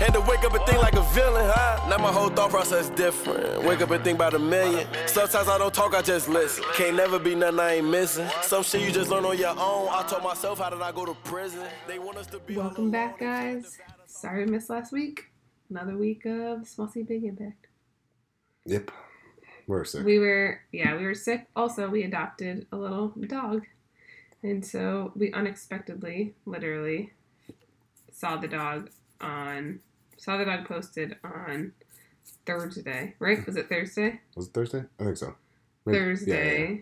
[0.00, 1.86] Had to wake up and think like a villain, huh?
[1.90, 3.62] Now my whole thought process different.
[3.64, 4.88] Wake up and think about a million.
[5.06, 6.64] Sometimes I don't talk, I just listen.
[6.72, 8.26] Can't never be nothing I ain't missing.
[8.40, 9.88] Some shit you just learn on your own.
[9.90, 11.66] I told myself, how did I go to prison?
[11.86, 12.56] They want us to be.
[12.56, 13.76] Welcome back, guys.
[14.06, 15.26] Sorry we missed last week.
[15.68, 17.66] Another week of Small C Big Impact.
[18.64, 18.90] Yep.
[19.66, 20.06] We're sick.
[20.06, 21.46] We were, yeah, we were sick.
[21.54, 23.66] Also, we adopted a little dog.
[24.42, 27.12] And so we unexpectedly, literally,
[28.10, 28.88] saw the dog
[29.20, 29.80] on,
[30.20, 31.72] saw the dog posted on
[32.44, 33.44] Thursday, right?
[33.46, 34.20] Was it Thursday?
[34.36, 34.84] Was it Thursday?
[34.98, 35.34] I think so.
[35.86, 36.60] Maybe- Thursday.
[36.62, 36.76] yeah, yeah.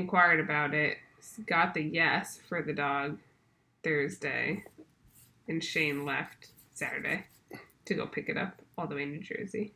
[0.00, 0.98] Inquired about it,
[1.46, 3.18] got the yes for the dog
[3.82, 4.64] Thursday,
[5.48, 7.24] and Shane left Saturday
[7.86, 9.72] to go pick it up all the way in New Jersey.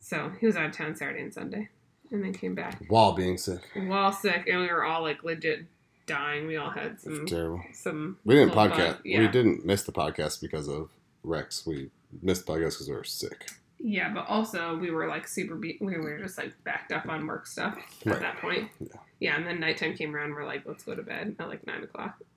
[0.00, 1.68] So he was out of town Saturday and Sunday,
[2.10, 3.60] and then came back While being sick.
[3.74, 5.66] while sick, and we were all like legit
[6.06, 6.46] dying.
[6.46, 7.62] We all had some It's terrible.
[7.72, 8.18] some.
[8.24, 8.76] We didn't podcast.
[8.96, 10.90] bug- Yeah, We didn't miss the podcast because of
[11.22, 11.66] Rex.
[11.66, 11.90] We
[12.22, 13.50] missed the podcast because we were sick.
[13.78, 15.54] yeah, but also we were like super.
[15.54, 18.20] Be- we were just like backed up on work stuff at Right.
[18.20, 18.68] that point.
[18.80, 18.86] Yeah.
[19.20, 20.32] Yeah, and then nighttime came around.
[20.34, 22.18] We're like, let's go to bed at like nine o'clock.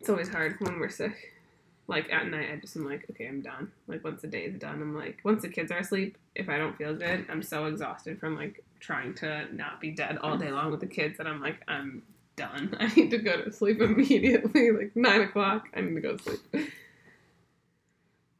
[0.00, 1.34] it's always hard when we're sick.
[1.86, 3.72] Like at night, I just am like, okay, I'm done.
[3.86, 6.58] Like once the day is done, I'm like, once the kids are asleep, if I
[6.58, 10.50] don't feel good, I'm so exhausted from like trying to not be dead all day
[10.52, 12.02] long with the kids that I'm like, I'm
[12.38, 12.76] done.
[12.80, 14.70] I need to go to sleep immediately.
[14.78, 16.70] Like nine o'clock, I need to go to sleep.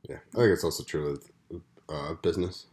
[0.08, 0.16] Yeah.
[0.34, 1.30] I think it's also true with
[1.88, 2.66] uh, business.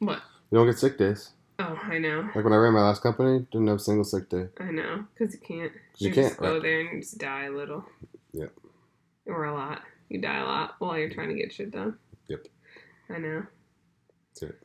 [0.00, 0.20] What?
[0.50, 1.30] You don't get sick days.
[1.58, 2.28] Oh, I know.
[2.34, 4.48] Like when I ran my last company, didn't have a single sick day.
[4.58, 5.72] I know, because you can't.
[5.98, 6.62] you You, can't, just go right.
[6.62, 7.84] there and you just die a little.
[8.32, 8.52] Yep.
[9.26, 9.82] Or a lot.
[10.08, 11.96] You die a lot while you're trying to get shit done.
[12.28, 12.48] Yep.
[13.08, 13.46] I know.
[14.34, 14.60] That's it.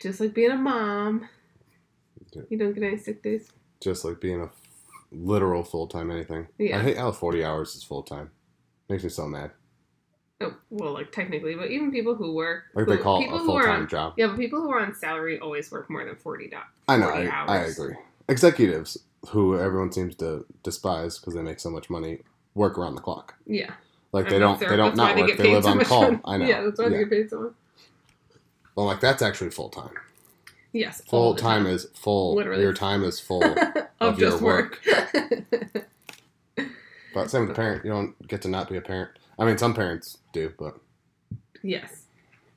[0.00, 1.28] Just like being a mom.
[2.32, 2.46] Yep.
[2.50, 3.48] You don't get any sick days.
[3.80, 4.50] Just like being a
[5.12, 6.48] literal full time anything.
[6.58, 6.78] Yeah.
[6.78, 8.30] I hate how 40 hours is full time.
[8.88, 9.50] Makes me so mad.
[10.40, 12.64] Oh, well, like technically, but even people who work.
[12.74, 14.14] Like they call people a who full time on- job.
[14.16, 16.66] Yeah, but people who are on salary always work more than 40 dollars.
[16.88, 17.94] I know, 40 I, I agree.
[18.28, 18.98] Executives,
[19.30, 22.18] who everyone seems to despise because they make so much money,
[22.54, 23.34] work around the clock.
[23.46, 23.72] Yeah.
[24.12, 25.26] Like they don't, they don't that's why not work.
[25.28, 26.02] get They live so on call.
[26.02, 26.20] money.
[26.24, 26.46] I know.
[26.48, 27.02] Yeah, that's why they Yeah.
[27.04, 27.52] get paid so much.
[28.74, 29.94] Well, like that's actually full time.
[30.72, 31.00] Yes.
[31.08, 32.34] Full time is full.
[32.34, 32.60] Literally.
[32.62, 33.40] Your time is full.
[34.00, 34.80] of, of your just work.
[37.14, 37.84] but same with the parent.
[37.84, 39.10] You don't get to not be a parent.
[39.38, 40.78] I mean, some parents do, but
[41.62, 42.02] Yes.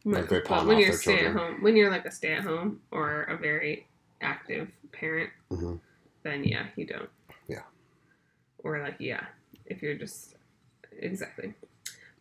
[0.05, 1.37] Like they But when off you're their stay at children.
[1.53, 3.87] home, when you're like a stay at home or a very
[4.21, 5.79] active parent, Mhm.
[6.23, 7.09] then yeah, you don't.
[7.47, 7.63] Yeah.
[8.63, 9.25] Or like yeah,
[9.65, 10.35] if you're just
[10.99, 11.53] exactly.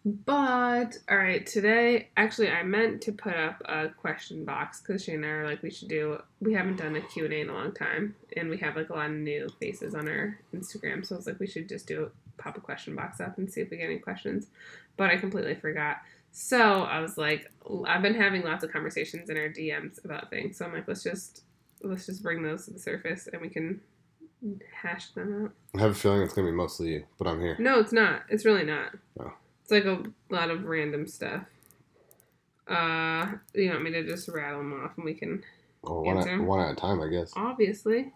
[0.04, 5.16] But all right, today actually I meant to put up a question box because Shane
[5.16, 6.22] and I are like we should do.
[6.41, 8.91] We haven't done a Q and A in a long time, and we have like
[8.91, 11.04] a lot of new faces on our Instagram.
[11.04, 13.53] So I was like we should just do a pop a question box up and
[13.53, 14.47] see if we get any questions.
[14.97, 15.98] But I completely forgot.
[16.31, 17.50] So I was like,
[17.87, 20.56] I've been having lots of conversations in our DMs about things.
[20.56, 21.42] So I'm like, let's just
[21.82, 23.81] let's just bring those to the surface and we can
[24.72, 25.53] hash them out.
[25.78, 27.04] I have a feeling it's gonna be mostly you.
[27.19, 27.56] But I'm here.
[27.58, 28.22] No, it's not.
[28.28, 28.92] It's really not.
[29.20, 29.32] Oh.
[29.68, 30.02] It's like a
[30.34, 31.42] lot of random stuff.
[32.66, 35.42] Uh, you want me to just rattle them off and we can
[35.82, 36.30] Or one Answer.
[36.36, 37.34] at, one at a time, I guess.
[37.36, 38.10] obviously.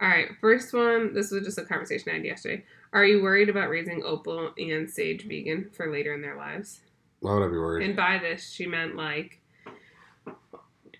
[0.00, 1.14] All right, first one.
[1.14, 2.64] This was just a conversation I had yesterday.
[2.92, 6.80] Are you worried about raising Opal and Sage vegan for later in their lives?
[7.18, 7.84] Why would I be worried?
[7.88, 9.40] And by this, she meant like,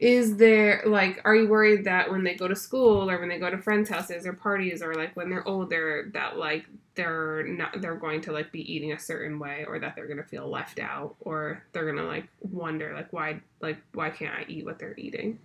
[0.00, 3.38] is there like, are you worried that when they go to school or when they
[3.38, 6.64] go to friends' houses or parties or like when they're older that like
[6.94, 10.22] they're not they're going to like be eating a certain way or that they're gonna
[10.24, 14.64] feel left out or they're gonna like wonder like why like why can't I eat
[14.64, 15.38] what they're eating?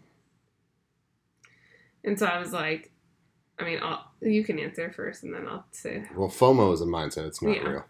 [2.04, 2.92] And so I was like,
[3.60, 6.86] I mean, I'll, you can answer first and then I'll say Well, FOMO is a
[6.86, 7.28] mindset.
[7.28, 7.68] It's not Yeah.
[7.68, 7.86] real.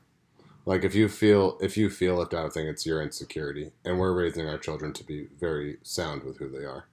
[0.66, 3.98] Like if you feel if you feel left out, I think it's your insecurity, and
[4.00, 6.88] we're raising our children to be very sound with who they are,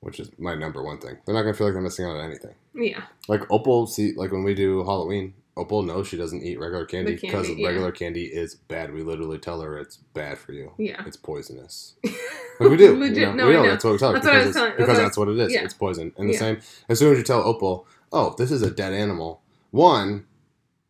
[0.00, 1.18] which is my number one thing.
[1.26, 2.54] They're not gonna feel like they're missing out on anything.
[2.74, 6.86] yeah, Like Opal, see, like when we do Halloween, Opal knows she doesn't eat regular
[6.86, 7.66] candy because yeah.
[7.66, 8.92] regular candy is bad.
[8.94, 10.72] We literally tell her it's bad for you.
[10.78, 11.02] yeah.
[11.06, 11.94] It's poisonous.
[12.60, 12.98] Like we do.
[12.98, 13.32] Legit, you know?
[13.34, 13.70] no, we know, know.
[13.70, 15.16] that's what we tell her That's what I because, was telling- that's because what that's
[15.18, 15.52] what it is.
[15.52, 15.62] yeah.
[15.62, 16.12] It's poison.
[16.18, 16.38] And the Yeah.
[16.40, 19.42] same as soon as you tell Opal, oh, this is a dead animal.
[19.70, 20.26] One,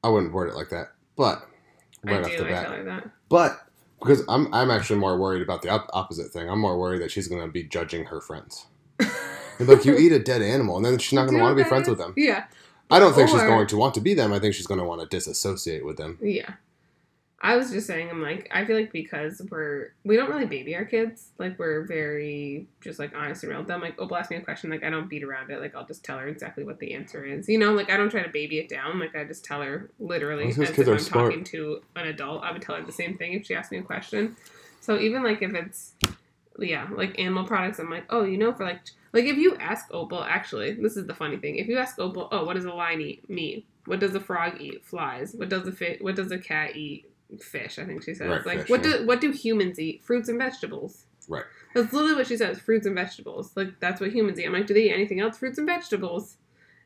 [0.03, 1.43] I wouldn't word it like that, but
[2.05, 2.39] right I off do.
[2.39, 3.11] the bat, tell her that.
[3.29, 3.61] but
[4.01, 6.49] because I'm I'm actually more worried about the op- opposite thing.
[6.49, 8.65] I'm more worried that she's going to be judging her friends.
[9.61, 11.69] like you eat a dead animal, and then she's not going to want to be
[11.69, 12.15] friends that with them.
[12.17, 12.45] Yeah,
[12.91, 14.33] I don't think she's going to want to be them.
[14.33, 16.19] I think she's going to want to disassociate with them.
[16.23, 16.55] yeah.
[17.41, 20.75] I was just saying, I'm like, I feel like because we're we don't really baby
[20.75, 23.81] our kids, like we're very just like honest and real with them.
[23.81, 25.61] Like, oh, Opal asked me a question, like I don't beat around it.
[25.61, 27.49] Like I'll just tell her exactly what the answer is.
[27.49, 28.99] You know, like I don't try to baby it down.
[28.99, 31.31] Like I just tell her literally as if I'm smart.
[31.31, 32.43] talking to an adult.
[32.43, 34.37] I would tell her the same thing if she asked me a question.
[34.81, 35.95] So even like if it's
[36.67, 38.81] yeah, like animal products, I'm like, oh, you know, for like
[39.13, 41.57] like if you ask Opal, actually, this is the funny thing.
[41.57, 43.29] If you ask Opal, oh, what does a lion eat?
[43.29, 43.67] Meat.
[43.87, 44.85] What does a frog eat?
[44.85, 45.35] Flies.
[45.35, 47.11] What does a fi- What does a cat eat?
[47.41, 47.79] Fish.
[47.79, 48.29] I think she says.
[48.29, 48.99] Right, like, fish, what yeah.
[48.99, 50.03] do what do humans eat?
[50.03, 51.05] Fruits and vegetables.
[51.29, 51.45] Right.
[51.75, 52.59] That's literally what she says.
[52.59, 53.53] Fruits and vegetables.
[53.55, 54.47] Like that's what humans eat.
[54.47, 55.39] I'm like, do they eat anything else?
[55.39, 56.39] Fruits and vegetables.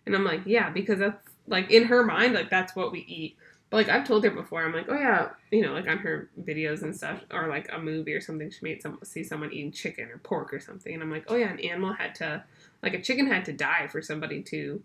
[0.04, 3.36] And I'm like, yeah, because that's like in her mind, like that's what we eat.
[3.72, 6.28] But like I've told her before, I'm like, oh yeah, you know, like on her
[6.38, 9.72] videos and stuff, or like a movie or something, she made some see someone eating
[9.72, 12.44] chicken or pork or something, and I'm like, oh yeah, an animal had to,
[12.82, 14.82] like a chicken had to die for somebody to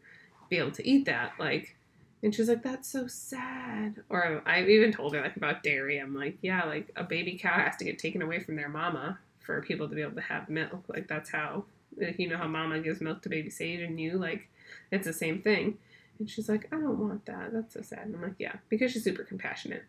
[0.49, 1.75] be able to eat that, like.
[2.23, 5.99] And she's like, "That's so sad." Or I've even told her like about dairy.
[5.99, 9.19] I'm like, "Yeah, like a baby cow has to get taken away from their mama
[9.39, 10.85] for people to be able to have milk.
[10.87, 14.17] Like that's how, like, you know, how mama gives milk to baby Sage and you,
[14.17, 14.47] like,
[14.91, 15.77] it's the same thing."
[16.19, 17.51] And she's like, I don't want that.
[17.53, 18.05] That's so sad.
[18.05, 19.83] And I'm like, yeah, because she's super compassionate.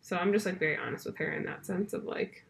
[0.00, 2.44] So I'm just like very honest with her in that sense of like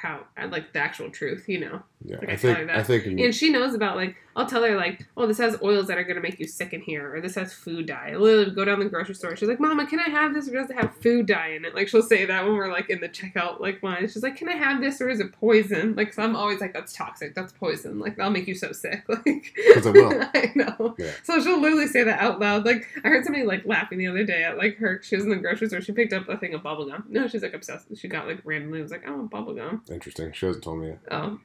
[0.00, 1.82] how, like the actual truth, you know.
[2.02, 2.76] Yeah, Like, I I tell her think that.
[2.78, 5.88] I think And she knows about like, I'll tell her like, oh, this has oils
[5.88, 8.12] that are gonna make you sick in here, or this has food dye.
[8.14, 9.36] I literally go down the grocery store.
[9.36, 11.74] She's like, Mama, can I have this, or does it have food dye in it?
[11.74, 14.08] Like she'll say that when we're like in the checkout like line.
[14.08, 15.94] She's like, Can I have this, or is it poison?
[15.94, 17.34] Like, so I'm always like, That's toxic.
[17.34, 17.98] That's poison.
[17.98, 19.04] Like that'll make you so sick.
[19.08, 20.22] Like, 'Cause it will.
[20.34, 20.94] I know.
[20.98, 21.10] Yeah.
[21.24, 22.64] So she'll literally say that out loud.
[22.64, 25.00] Like I heard somebody like laughing the other day at like her.
[25.02, 25.82] She was in the grocery store.
[25.82, 27.04] She picked up a thing of bubble gum.
[27.10, 27.88] No, she's like obsessed.
[27.98, 29.82] She got like randomly was like, I want bubble gum.
[29.90, 30.32] Interesting.
[30.32, 31.00] She hasn't told me yet.
[31.10, 31.42] Um,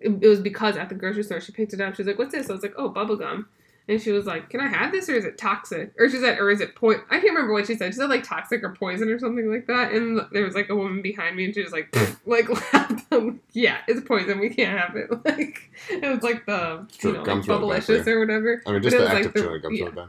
[0.00, 1.94] it, it was because at the grocery store she picked it up.
[1.94, 3.48] She was like, "What's this?" I was like, "Oh, bubble gum."
[3.88, 6.38] And she was like, "Can I have this, or is it toxic?" Or she said,
[6.40, 7.92] "Or is it po?" I can't remember what she said.
[7.92, 9.92] She said like toxic or poison or something like that.
[9.92, 11.94] And there was like a woman behind me, and she was like,
[12.26, 13.04] like laughed.
[13.52, 14.40] "Yeah, it's poison.
[14.40, 18.62] We can't have it." Like it was like the you know, like bubblicious or whatever.
[18.66, 19.88] I mean, just it the was, act like, of the- chewing gum's yeah.
[19.90, 20.08] bad.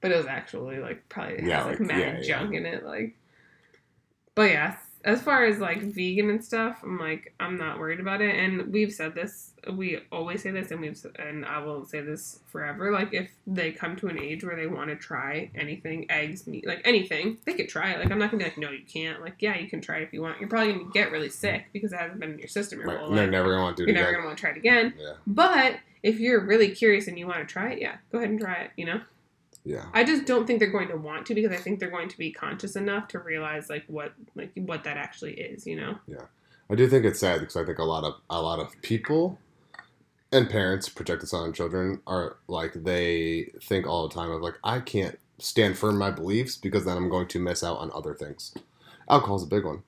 [0.00, 2.22] But it was actually like probably has Yeah, like, like, mad yeah, yeah.
[2.40, 2.84] junk in it.
[2.84, 3.14] Like,
[4.34, 8.20] but yeah, as far as like vegan and stuff, I'm like I'm not worried about
[8.20, 8.34] it.
[8.34, 12.40] And we've said this, we always say this, and we've and I will say this
[12.46, 12.92] forever.
[12.92, 16.66] Like if they come to an age where they want to try anything, eggs, meat,
[16.66, 17.98] like anything, they could try it.
[17.98, 19.20] Like I'm not gonna be like, no, you can't.
[19.20, 20.38] Like yeah, you can try it if you want.
[20.40, 22.98] You're probably gonna get really sick because it hasn't been in your system your Right.
[22.98, 23.92] whole And they're never gonna want to do it.
[23.92, 24.18] You're never again.
[24.20, 24.94] gonna want to try it again.
[24.98, 28.30] Yeah, But if you're really curious and you want to try it, yeah, go ahead
[28.30, 28.70] and try it.
[28.76, 29.00] You know.
[29.64, 29.86] Yeah.
[29.92, 32.18] I just don't think they're going to want to because I think they're going to
[32.18, 35.98] be conscious enough to realize like what like what that actually is, you know.
[36.06, 36.24] Yeah.
[36.70, 39.38] I do think it's sad because I think a lot of a lot of people
[40.32, 44.58] and parents project this on children are like they think all the time of like
[44.64, 48.14] I can't stand firm my beliefs because then I'm going to miss out on other
[48.14, 48.54] things.
[49.08, 49.82] Alcohol's a big one.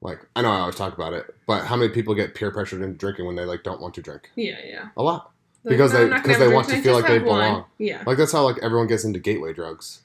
[0.00, 2.82] Like I know I always talk about it, but how many people get peer pressured
[2.82, 4.30] into drinking when they like don't want to drink?
[4.36, 4.88] Yeah, yeah.
[4.96, 5.32] A lot.
[5.64, 7.64] Like, Because "No, they- because they want to feel like they have one." belong.
[7.78, 10.00] Yeah, Like that's how like everyone gets into gateway drugs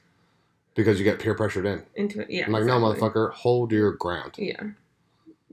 [0.74, 1.82] because you get peer pressured in.
[1.94, 2.30] into it.
[2.30, 2.46] Yeah.
[2.46, 4.32] I'm like, no, motherfucker, hold your ground.
[4.38, 4.60] Yeah.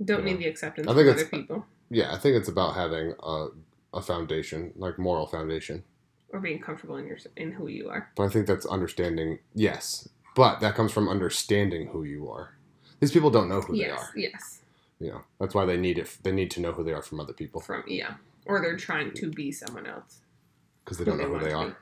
[0.03, 0.25] Don't Yeah.
[0.33, 3.13] need the acceptance I of think other it's- people Yeah, I think it's about having
[3.21, 3.47] a,
[3.93, 5.83] a foundation, like moral foundation.
[6.29, 8.09] or being comfortable in your in who you are.
[8.15, 9.39] But I think that's understanding.
[9.55, 12.53] Yes, but that comes from understanding who you are.
[12.99, 14.09] These people don't know who yes, they are.
[14.31, 14.59] yes.
[14.99, 16.17] You know, that's why they need it.
[16.23, 18.15] They need to know who they are from other people From yeah,
[18.47, 20.19] or they're trying to be someone else.
[20.83, 21.67] because they don't know who they are.
[21.67, 21.73] be.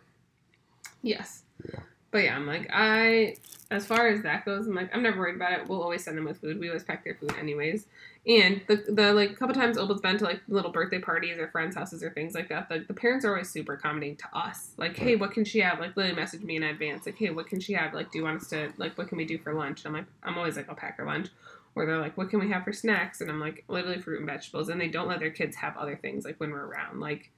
[1.02, 1.44] Yes.
[1.72, 1.80] Yeah.
[2.12, 3.36] But yeah, I'm like I
[3.72, 5.68] as far as that goes, I'm like I'm never worried about it.
[5.68, 6.60] We'll always send them with food.
[6.60, 7.88] We always pack their food anyways.
[8.28, 11.76] And the the like couple times Opal's been to like little birthday parties or friends'
[11.76, 12.70] houses or things like that.
[12.70, 14.72] The, the parents are always super accommodating to us.
[14.78, 15.80] Like, hey, what can she have?
[15.80, 17.06] Like Lily messaged me in advance.
[17.06, 17.94] Like, hey, what can she have?
[17.94, 19.86] Like, do you want us to like what can we do for lunch?
[19.86, 21.28] I'm like, I'm always like, I'll pack her lunch.
[21.76, 23.20] Or they're like, what can we have for snacks?
[23.20, 24.70] And I'm like, literally fruit and vegetables.
[24.70, 27.02] And they don't let their kids have other things like when we're around.
[27.02, 27.32] Like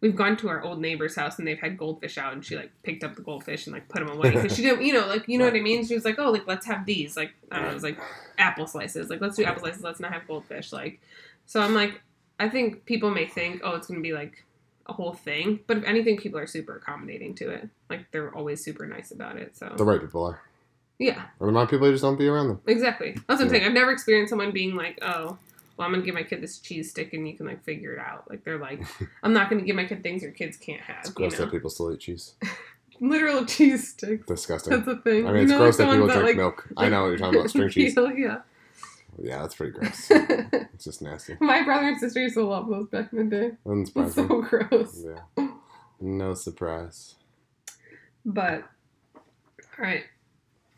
[0.00, 2.70] we've gone to our old neighbor's house and they've had goldfish out and she like
[2.82, 4.30] picked up the goldfish and like put them away.
[4.30, 5.86] Because she didn't you know like you know what i mean?
[5.86, 7.16] She was like oh like let's have these.
[7.16, 7.98] Like i don't know it was like
[8.38, 9.08] apple slices.
[9.08, 9.82] Like let's do apple slices.
[9.82, 10.72] Let's not have goldfish.
[10.72, 11.00] Like
[11.46, 12.00] so i'm like
[12.40, 14.44] i think people may think oh it's gonna be like
[14.86, 15.60] a whole thing.
[15.66, 17.68] But if anything people are super accommodating to it.
[17.88, 19.72] Like they're always super nice about it so.
[19.76, 20.42] The right people are.
[20.98, 22.60] Yeah Or the wrong people, you just don't be around them.
[22.66, 25.38] exactly that's what i'm saying i've never experienced someone being like oh
[25.76, 27.98] well, I'm gonna give my kid this cheese stick and you can like figure it
[27.98, 28.30] out.
[28.30, 28.80] Like they're like,
[29.24, 30.98] I'm not gonna give my kid things your kids can't have.
[31.00, 31.46] It's You gross know?
[31.46, 32.34] that people still eat cheese.
[33.00, 34.24] literal cheese sticks.
[34.24, 34.72] Disgusting.
[34.72, 35.26] That's a thing.
[35.26, 36.68] I mean, You it's know, gross like that people drink like- milk.
[36.76, 37.50] I know what you're talking about.
[37.50, 37.96] String cheese.
[38.16, 38.42] yeah.
[39.20, 40.06] Yeah, that's pretty gross.
[40.12, 41.36] It's just nasty.
[41.40, 43.50] My brother and sister used to love those back in the day.
[43.66, 45.04] Doesn't It's so gross.
[45.36, 45.48] Yeah.
[46.00, 47.16] No surprise.
[48.24, 48.62] But
[49.16, 50.04] all right,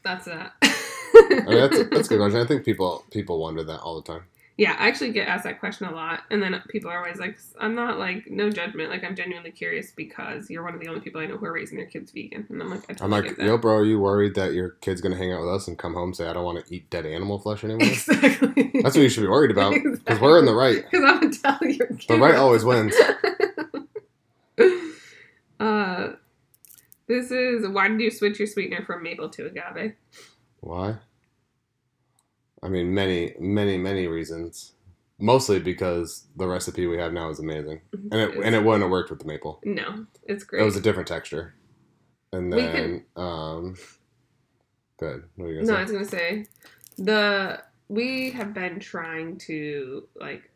[0.07, 0.53] that's that.
[0.63, 2.41] I mean, that's, that's a good question.
[2.41, 4.23] I think people people wonder that all the time.
[4.59, 7.37] Yeah, I actually get asked that question a lot, and then people are always like,
[7.61, 8.89] "I'm not like no judgment.
[8.89, 11.53] Like I'm genuinely curious because you're one of the only people I know who are
[11.53, 14.01] raising their kids vegan." And I'm like, I totally I'm like, yo, bro, are you
[14.01, 16.33] worried that your kid's gonna hang out with us and come home and say, I
[16.33, 17.87] don't want to eat dead animal flesh anymore?
[17.87, 18.71] exactly.
[18.83, 20.85] That's what you should be worried about because we're in the right.
[20.91, 22.09] Because I'm gonna tell your kid.
[22.09, 22.95] The right always wins.
[25.61, 26.13] uh,
[27.09, 29.95] this is why did you switch your sweetener from maple to agave?
[30.61, 30.97] Why?
[32.63, 34.73] I mean, many, many, many reasons.
[35.19, 38.91] Mostly because the recipe we have now is amazing, and it and it wouldn't have
[38.91, 39.61] worked with the maple.
[39.65, 40.61] No, it's great.
[40.61, 41.55] It was a different texture.
[42.35, 43.77] And then, um,
[44.99, 45.23] good.
[45.37, 45.79] What are you gonna no, say?
[45.79, 46.47] I was gonna say
[46.99, 50.51] the we have been trying to like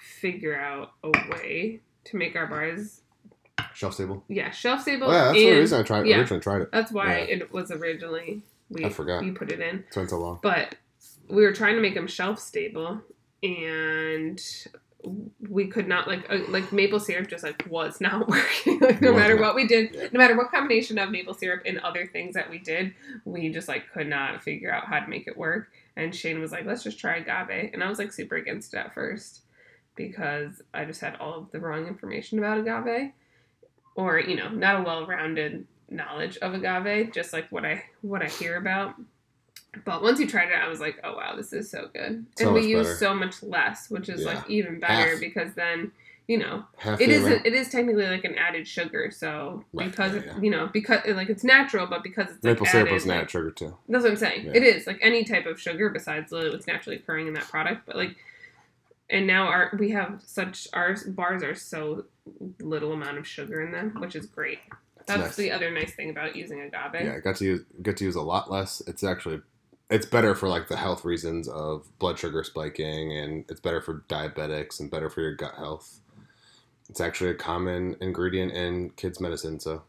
[0.00, 3.02] figure out a way to make our bars
[3.74, 4.24] Shelf stable.
[4.28, 5.08] yeah shelf stable.
[5.08, 6.18] Oh, yeah, that's the reason I tried yeah.
[6.18, 6.72] originally tried it.
[6.72, 7.36] That's why Yeah.
[7.36, 9.22] it was originally we I forgot.
[9.22, 10.38] we put it in, It's been so long.
[10.42, 10.76] but
[11.28, 13.00] we were trying to make them shelf stable,
[13.42, 14.40] and
[15.50, 18.78] we could not like uh, like maple syrup just like was not working.
[18.80, 20.08] like no matter what we did, Yeah.
[20.12, 23.68] no matter what combination of maple syrup and other things that we did, we just
[23.68, 25.68] like could not figure out how to make it work.
[25.96, 28.78] And Shane was like, "Let's just try agave," and I was like super against it
[28.78, 29.40] at first
[29.96, 33.10] because I just had all of the wrong information about agave,
[33.94, 38.26] or you know, not a well-rounded knowledge of agave, just like what I what I
[38.28, 38.94] hear about.
[39.84, 42.46] But once you tried it, I was like, "Oh wow, this is so good!" So
[42.46, 42.98] and we use better.
[42.98, 44.34] so much less, which is Yeah.
[44.34, 45.20] like even better Half.
[45.20, 45.92] because then
[46.28, 49.10] you know Half it is amount- it is technically like an added sugar.
[49.10, 50.40] So Right, because yeah, yeah.
[50.40, 53.20] you know because like it's natural, but because it's like maple syrup added, was like-
[53.22, 53.76] nat sugar too.
[53.88, 54.50] that's what I'm saying.
[54.54, 57.86] It is like any type of sugar besides what's naturally occurring in that product.
[57.86, 58.16] But like,
[59.08, 62.04] and now our we have such our bars are so
[62.60, 64.58] little amount of sugar in them, which is great.
[65.06, 65.36] That's nice.
[65.36, 67.04] the other nice thing about using agave.
[67.06, 68.80] Yeah, I got to use get to use a lot less.
[68.86, 69.40] It's actually
[69.90, 74.04] it's better for like the health reasons of blood sugar spiking, and it's better for
[74.08, 76.00] diabetics and better for your gut health.
[76.88, 79.82] It's actually a common ingredient in kids' medicine, so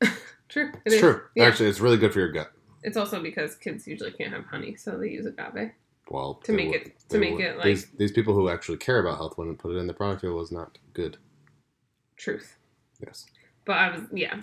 [0.48, 0.68] True.
[0.68, 1.00] It it's is.
[1.00, 1.22] true.
[1.34, 1.44] Yeah.
[1.44, 2.52] Actually, it's really good for your gut.
[2.82, 5.72] It's also because kids usually can't have honey, so they use agave.
[6.08, 7.44] Well, To make would- it- to make would.
[7.44, 9.92] it, like- these, these people who actually care about health wouldn't put it in the
[9.94, 10.22] product.
[10.22, 11.18] It was not good.
[12.16, 12.56] Truth.
[13.04, 13.26] Yes,
[13.64, 14.40] But I was yeah.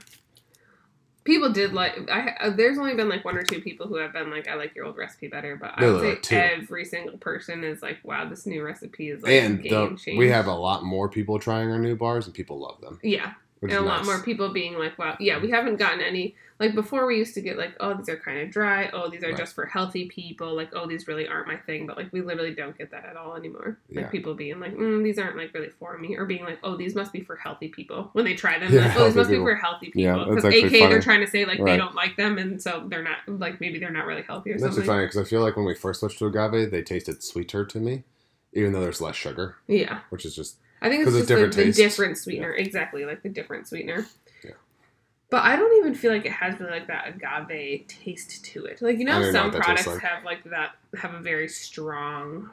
[1.24, 2.36] People did like I.
[2.40, 4.76] uh, There's only been like one or two people who have been like, I like
[4.76, 5.56] your old recipe better.
[5.56, 6.36] But I would no, say two.
[6.36, 10.18] every single person is like, wow, this new recipe is like and game the, changing.
[10.18, 13.00] we have a lot more people trying our new bars, and people love them.
[13.02, 13.34] yeah,
[13.64, 16.36] Which and a is lot more people being like, wow, yeah, we haven't gotten any.
[16.60, 18.90] Like before, we used to get like, oh, these are kind of dry.
[18.92, 19.38] Oh, these are Right.
[19.38, 20.54] just for healthy people.
[20.54, 21.88] Like, oh, these really aren't my thing.
[21.88, 23.78] But like, we literally don't get that at all anymore.
[23.90, 24.10] Like Yeah.
[24.10, 26.94] people being like, mm, these aren't like really for me, or being like, oh, these
[26.94, 28.10] must be for healthy people.
[28.14, 29.46] When they try them, Yeah, like, oh, these must people.
[29.46, 30.02] be for healthy people.
[30.02, 32.86] Yeah, Because actually AK, they're trying to say like they don't like them, and so
[32.90, 34.80] they're not like maybe they're not really healthy or That's something.
[34.80, 37.66] That's funny because I feel like when we first switched to agave, they tasted sweeter
[37.66, 38.04] to me,
[38.54, 41.54] even though there's less sugar, Yeah, which is just I think it's just the, different
[41.56, 42.52] the different sweetener.
[42.54, 44.06] Exactly, like the different sweetener.
[44.44, 44.52] Yeah.
[45.30, 48.82] But I don't even feel like it has really like that agave taste to it.
[48.82, 50.00] Like you know, know some tastes products like.
[50.02, 52.50] have like that have a very strong,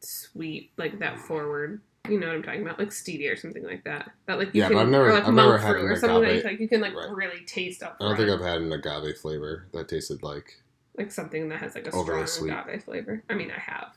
[0.00, 1.80] sweet like that forward.
[2.08, 4.10] You know what I'm talking about, like stevia or something like that.
[4.26, 5.84] That like you Yeah, can, but I've never- or like I've monk never had fruit
[5.84, 7.10] an or something agave- like, like you can like Right.
[7.10, 7.96] really taste up.
[8.00, 10.62] I don't think I've had an agave flavor that tasted like.
[10.96, 12.50] like something that has like a strong sweet.
[12.52, 13.22] agave flavor.
[13.28, 13.96] I mean, I have,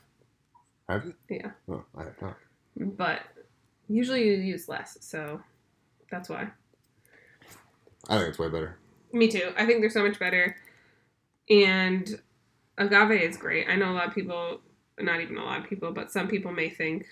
[0.90, 1.14] Have you?
[1.30, 1.52] Yeah.
[1.70, 2.36] Oh, I have not.
[2.76, 3.20] but
[3.88, 5.40] usually you use less, so
[6.10, 6.48] that's why.
[8.08, 8.78] I think it's way better.
[9.12, 9.52] Me too.
[9.56, 10.56] I think they're so much better.
[11.50, 12.20] And
[12.78, 13.68] agave is great.
[13.68, 14.60] I know a lot of people,
[14.98, 17.06] not even a lot of people, but some people may think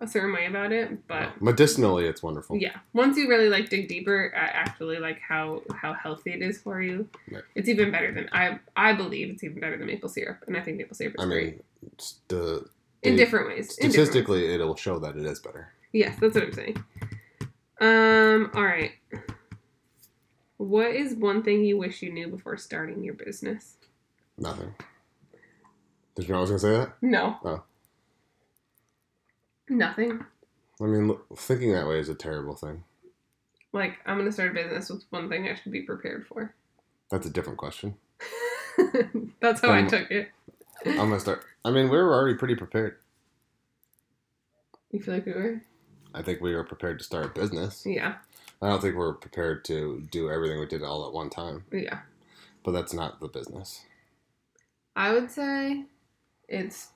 [0.00, 1.06] a certain way about it.
[1.06, 2.56] But Oh, medicinally, it's wonderful.
[2.56, 6.60] yeah, once you really like dig deeper at actually like how how healthy it is
[6.60, 7.42] for you, Right.
[7.54, 10.60] it's even better than I I believe it's even better than maple syrup, and I
[10.60, 11.62] think maple syrup is I great mean,
[12.28, 12.68] the
[13.02, 13.76] in the- different ways.
[13.78, 14.08] in different ways.
[14.08, 15.72] statistically, it'll show that it is better.
[15.92, 16.84] Yes, that's what I'm saying.
[17.80, 18.92] Um, all right.
[20.56, 23.76] What is one thing you wish you knew before starting your business?
[24.36, 24.74] Nothing.
[26.16, 26.92] Did you know I was gonna say that?
[27.00, 27.36] No.
[27.44, 27.62] Oh.
[29.68, 30.24] Nothing.
[30.80, 32.84] I mean, thinking that way is a terrible thing.
[33.72, 36.54] Like, I'm gonna start a business with one thing I should be prepared for.
[37.10, 37.96] That's a different question.
[39.40, 40.28] That's how I Um, took it.
[40.86, 41.44] I'm gonna start.
[41.64, 42.96] I mean, we were already pretty prepared.
[44.90, 45.62] You feel like we were?
[46.14, 47.84] I think we were prepared to start a business.
[47.84, 48.14] Yeah.
[48.62, 51.64] I don't think we're prepared to do everything we did all at one time.
[51.70, 52.00] Yeah.
[52.64, 53.84] But that's not the business.
[54.96, 55.84] I would say
[56.48, 56.88] it's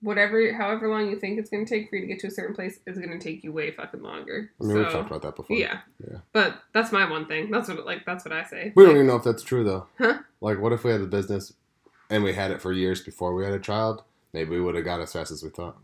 [0.00, 2.56] whatever, however long you think it's gonna take for you to get to a certain
[2.56, 4.50] place is gonna take you way fucking longer.
[4.60, 5.56] I mean, we've talked about that before.
[5.56, 5.80] Yeah.
[6.00, 6.18] Yeah.
[6.32, 7.50] But that's my one thing.
[7.50, 8.72] That's what like that's what I say.
[8.74, 9.86] We don't even know if that's true though.
[9.98, 10.18] Huh?
[10.40, 11.52] Like, what if we had the business
[12.10, 14.84] and we had it for years before we had a child, maybe we would have
[14.84, 15.76] got as fast as we thought.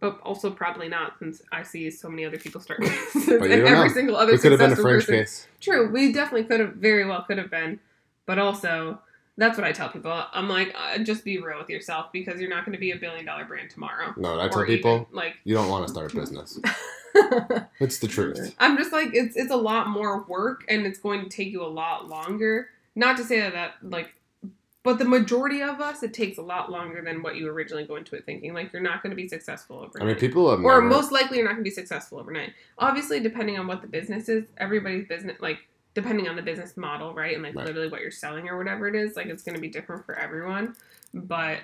[0.00, 3.56] But also probably not, since I see so many other people start businesses, But you
[3.56, 3.94] and every know.
[3.94, 5.14] single other We could have been a successful French person.
[5.20, 5.48] case.
[5.60, 7.80] True, we definitely could have, very well could have been,
[8.26, 8.98] but also
[9.36, 10.10] that's what I tell people.
[10.32, 12.96] I'm like, uh, just be real with yourself because you're not going to be a
[12.96, 14.12] billion dollar brand tomorrow.
[14.16, 16.58] No, I tell people even, like, you don't want to start a business.
[17.80, 18.54] It's the truth.
[18.58, 21.62] I'm just like it's it's a lot more work and it's going to take you
[21.62, 22.68] a lot longer.
[22.94, 24.14] Not to say that, that like
[24.82, 27.96] but the majority of us it takes a lot longer than what you originally go
[27.96, 28.54] into it thinking.
[28.54, 30.02] Like you're not going to be successful overnight.
[30.02, 32.52] I mean, people have or never- most likely you're not going to be successful overnight.
[32.78, 35.58] Obviously, depending on what the business is, everybody's business like
[35.94, 37.34] depending on the business model, right?
[37.34, 37.66] And like Right.
[37.66, 40.16] literally what you're selling or whatever it is, like it's going to be different for
[40.18, 40.76] everyone.
[41.12, 41.58] But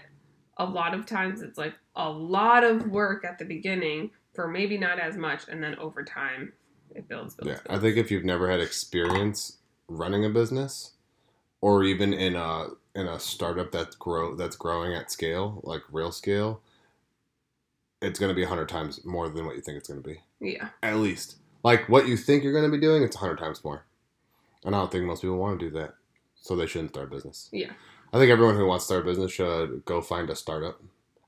[0.59, 4.77] a lot of times it's like a lot of work at the beginning for maybe
[4.77, 6.53] not as much and then over time
[6.95, 7.61] it builds builds.
[7.65, 9.59] Yeah, I think if you've never had experience
[9.89, 10.93] running a business,
[11.67, 16.13] or even in a in a startup that's grow that's growing at scale, like real
[16.13, 16.61] scale,
[18.01, 20.09] it's going to be a hundred times more than what you think it's going to
[20.09, 20.21] be.
[20.41, 20.69] Yeah.
[20.81, 23.65] At least, like what you think you're going to be doing, it's a hundred times
[23.65, 23.85] more.
[24.65, 25.95] And I don't think most people want to do that,
[26.41, 27.49] so they shouldn't start a business.
[27.53, 27.73] Yeah.
[28.13, 30.81] I think everyone who wants to start a business should go find a startup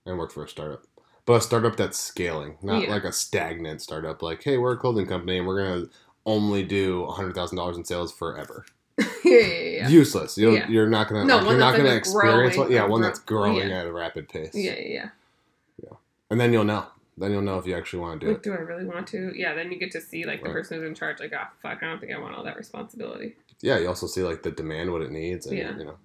[0.06, 0.84] and work for a startup.
[1.26, 2.90] But a startup that's scaling, not Yeah.
[2.90, 4.22] like a stagnant startup.
[4.22, 5.86] Like, hey, we're a clothing company and we're gonna
[6.24, 8.64] only do hundred thousand dollars in sales forever.
[9.24, 9.88] yeah, yeah, yeah.
[9.88, 10.36] Useless.
[10.36, 10.68] You'll, Yeah.
[10.68, 11.24] You're not gonna.
[11.24, 12.72] No, like, you're not gonna like, experience growing one.
[12.72, 13.80] Yeah, one that's growing yeah.
[13.80, 14.50] at a rapid pace.
[14.54, 15.08] yeah, yeah,
[15.82, 15.90] yeah.
[16.30, 16.86] And then you'll know.
[17.16, 18.42] Then you'll know if you actually want to do Like, it.
[18.44, 19.32] do I really want to?
[19.36, 20.52] Yeah, then you get to see like the Right.
[20.54, 21.20] person who's in charge.
[21.20, 23.34] Like, ah, fuck, I don't think I want all that responsibility.
[23.60, 23.78] Yeah.
[23.78, 25.76] You also see like the demand, what it needs, and Yeah.
[25.76, 25.98] you know.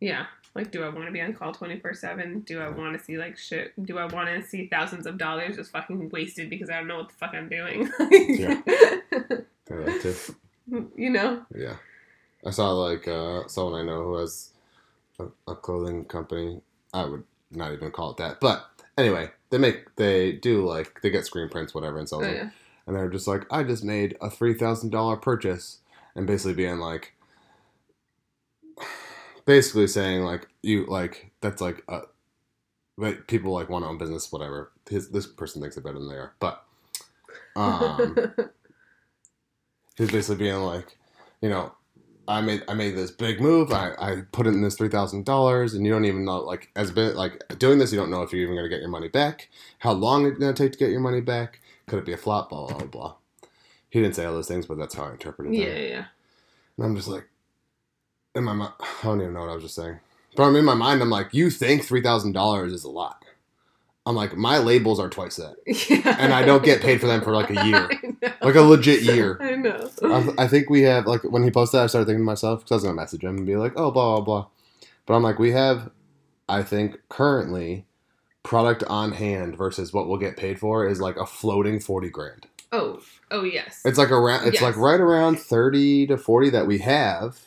[0.00, 2.40] Yeah, like, do I want to be on call twenty four seven?
[2.40, 2.70] Do I Yeah.
[2.70, 3.72] want to see like shit?
[3.84, 6.98] Do I want to see thousands of dollars just fucking wasted because I don't know
[6.98, 7.90] what the fuck I'm doing?
[8.10, 8.60] Yeah.
[9.70, 10.90] Yeah, that too.
[10.94, 11.42] you know?
[11.56, 11.76] Yeah.
[12.46, 14.50] I saw like uh, someone I know who has
[15.18, 16.60] a, a clothing company.
[16.92, 18.40] I would not even call it that.
[18.40, 18.64] But
[18.98, 22.34] anyway, they make they do like they get screen prints, whatever, and sell Oh them.
[22.34, 22.50] yeah.
[22.86, 25.78] And they're just like, I just made a three thousand dollar purchase,
[26.14, 27.14] and basically being like,
[29.46, 32.02] basically saying like you like that's like a,
[32.98, 34.70] like people like want to own business, whatever.
[34.90, 36.62] His this person thinks it better than they are, but
[37.56, 38.16] um.
[39.96, 40.98] He's basically being like,
[41.40, 41.72] you know,
[42.28, 43.72] I made I made this big move.
[43.72, 46.90] I, I put in this three thousand dollars, and you don't even know like as
[46.90, 49.48] bit like doing this, you don't know if you're even gonna get your money back.
[49.80, 51.60] How long it's gonna take to get your money back?
[51.86, 52.50] Could it be a flop?
[52.50, 52.86] Blah blah blah.
[52.86, 53.14] blah.
[53.90, 55.76] He didn't say all those things, but that's how I interpreted yeah, them.
[55.76, 56.04] yeah, yeah.
[56.76, 57.28] And I'm just like,
[58.34, 60.00] in my mind, I don't even know what I was just saying.
[60.36, 61.00] But I'm in my mind.
[61.00, 63.23] I'm like, you think three thousand dollars is a lot?
[64.06, 65.56] I'm like, my labels are twice that,
[65.88, 66.16] yeah.
[66.18, 67.88] and I don't get paid for them for like a year,
[68.42, 69.38] like a legit year.
[69.40, 69.90] I know.
[70.02, 72.60] I, I think we have like when he posted that, I started thinking to myself
[72.60, 74.46] because I was gonna message him and be like, oh blah blah blah,
[75.06, 75.90] but I'm like, we have,
[76.48, 77.86] I think currently,
[78.42, 82.46] product on hand versus what we'll get paid for is like a floating forty grand.
[82.72, 83.80] oh, oh yes.
[83.86, 87.40] It's like around, it's like right around thirty to forty that we have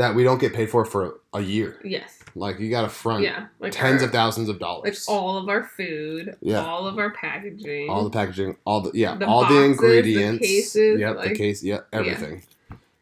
[0.00, 1.78] that we don't get paid for for a year.
[1.84, 2.16] yes.
[2.36, 3.46] Like you got to front Yeah.
[3.58, 5.06] Like tens our- of thousands of dollars.
[5.08, 6.64] like all of our food, Yeah.
[6.64, 9.66] all of our packaging, all the packaging, all the yeah, The all boxes, the the
[9.88, 12.42] ingredients, cases, yep, the like- case, yep, everything.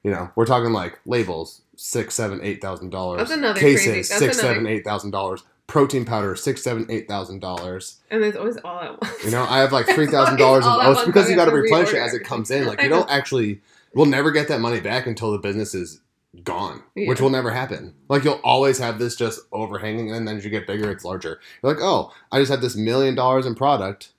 [0.03, 3.19] You know, we're talking like labels, six, seven, eight thousand dollars.
[3.19, 5.43] That's another cases, crazy- that's six, another- seven, eight thousand dollars.
[5.67, 7.99] Protein powder, six, seven, eight thousand dollars.
[8.11, 9.25] and it's always all at once.
[9.25, 11.93] You know, I have like three thousand dollars oh, it's because you got to replenish
[11.93, 12.67] it as it comes in.
[12.67, 13.61] Like you don't actually,
[13.95, 16.01] we'll never get that money back until the business is
[16.45, 17.09] gone, Yeah.
[17.09, 17.95] which will never happen.
[18.09, 21.41] Like you'll always have this just overhanging, and then as you get bigger, it's larger.
[21.63, 24.13] You're like, oh, I just had this million dollars in product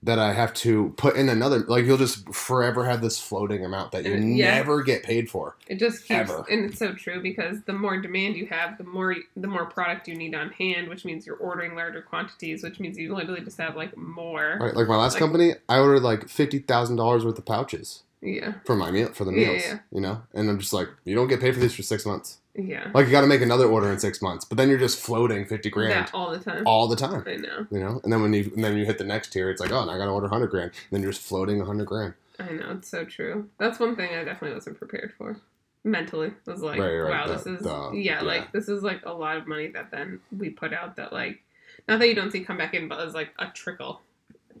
[0.00, 1.58] that I have to put in another.
[1.58, 4.54] Like you'll just forever have this floating amount that you yeah.
[4.54, 5.56] never get paid for.
[5.66, 6.46] It just keeps, Ever.
[6.48, 10.06] and it's so true because the more demand you have, the more the more product
[10.06, 13.58] you need on hand, which means you're ordering larger quantities, which means you literally just
[13.58, 14.58] have like more.
[14.60, 14.74] Right?
[14.76, 18.54] Like my last Like- company, I ordered like fifty thousand dollars worth of pouches Yeah,
[18.64, 19.62] for my meal for the Yeah, meals.
[19.64, 19.78] yeah.
[19.92, 22.38] You know, and I'm just like, you don't get paid for these for six months.
[22.54, 22.90] yeah.
[22.92, 25.46] Like you got to make another order in six months, but then you're just floating
[25.46, 26.62] fifty grand That all the time.
[26.66, 27.22] all the time.
[27.26, 27.66] I know.
[27.70, 29.70] You know, and then when you and then you hit the next tier, it's like,
[29.70, 30.70] oh, now I got to order hundred grand.
[30.72, 32.14] And then you're just floating hundred grand.
[32.40, 32.70] I know.
[32.72, 33.48] It's so true.
[33.58, 35.36] That's one thing I definitely wasn't prepared for.
[35.84, 38.20] Mentally, was like, Right, right, wow, the- this is the- yeah, yeah.
[38.22, 41.40] like this is like a lot of money that then we put out that like,
[41.86, 44.00] not that you don't see come back in, but it's like a trickle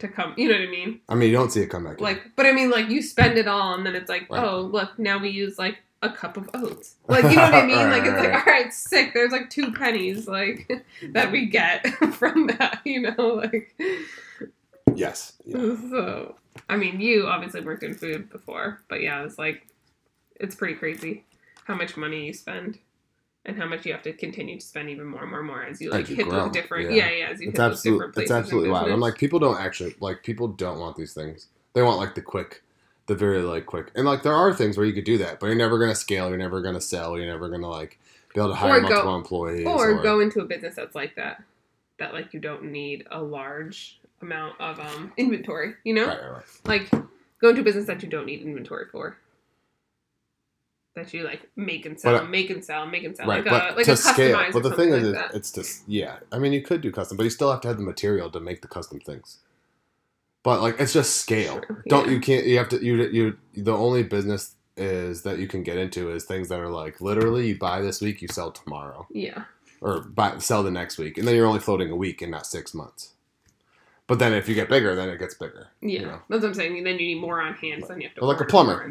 [0.00, 0.34] to come.
[0.36, 1.00] You know what I mean?
[1.08, 1.98] I mean, you don't see it come back.
[1.98, 2.04] in.
[2.04, 4.44] Like, but I mean, like you spend it all, and then it's like, Right.
[4.44, 6.94] oh, look, now we use like a cup of oats.
[7.08, 7.76] Like, you know what I mean?
[7.76, 9.14] Right, like, it's like, all right, sick.
[9.14, 10.70] There's like two pennies, like
[11.12, 12.80] that we get from that.
[12.84, 13.74] You know, like
[14.94, 15.56] yes, yeah.
[15.90, 16.36] so.
[16.68, 19.68] I mean, you obviously worked in food before, but yeah, it's like,
[20.36, 21.24] it's pretty crazy
[21.64, 22.78] how much money you spend.
[23.48, 25.62] And how much you have to continue to spend even more and more and more
[25.64, 27.08] as you As like you hit grow, those different yeah.
[27.08, 28.90] yeah yeah, as you It's hit those absolutely different it's places in absolutely wild.
[28.90, 31.48] I'm like people don't actually like people don't want these things.
[31.72, 32.62] They want like the quick,
[33.06, 33.90] the very like quick.
[33.96, 36.28] And like there are things where you could do that, but you're never gonna scale.
[36.28, 37.16] You're never gonna sell.
[37.18, 37.98] You're never gonna like
[38.34, 39.66] be able to hire Or go- multiple employees.
[39.66, 41.42] or go into a business that's like that
[41.98, 46.30] that like you don't need a large amount of um inventory you know right, right,
[46.32, 46.44] right.
[46.64, 46.90] like
[47.40, 49.16] go into a business that you don't need inventory for
[50.98, 53.44] that you like make and sell But, uh, make and sell make and sell Right,
[53.44, 54.44] like but a like to a scale.
[54.52, 55.34] But the thing is, like that.
[55.34, 56.18] it's just yeah.
[56.32, 58.40] I mean, you could do custom, but you still have to have the material to
[58.40, 59.38] make the custom things.
[60.42, 61.60] But like, it's just scale.
[61.60, 62.12] True, Don't yeah.
[62.12, 65.76] you can't you have to you you the only business is that you can get
[65.76, 69.44] into is things that are like literally you buy this week, you sell tomorrow, yeah
[69.80, 72.46] or buy sell the next week, and then you're only floating a week and not
[72.46, 73.14] six months.
[74.06, 75.68] But then if you get bigger, then it gets bigger.
[75.82, 78.00] yeah You know, that's what i'm saying then you need more on hand so then
[78.00, 78.82] you have to like a plumber.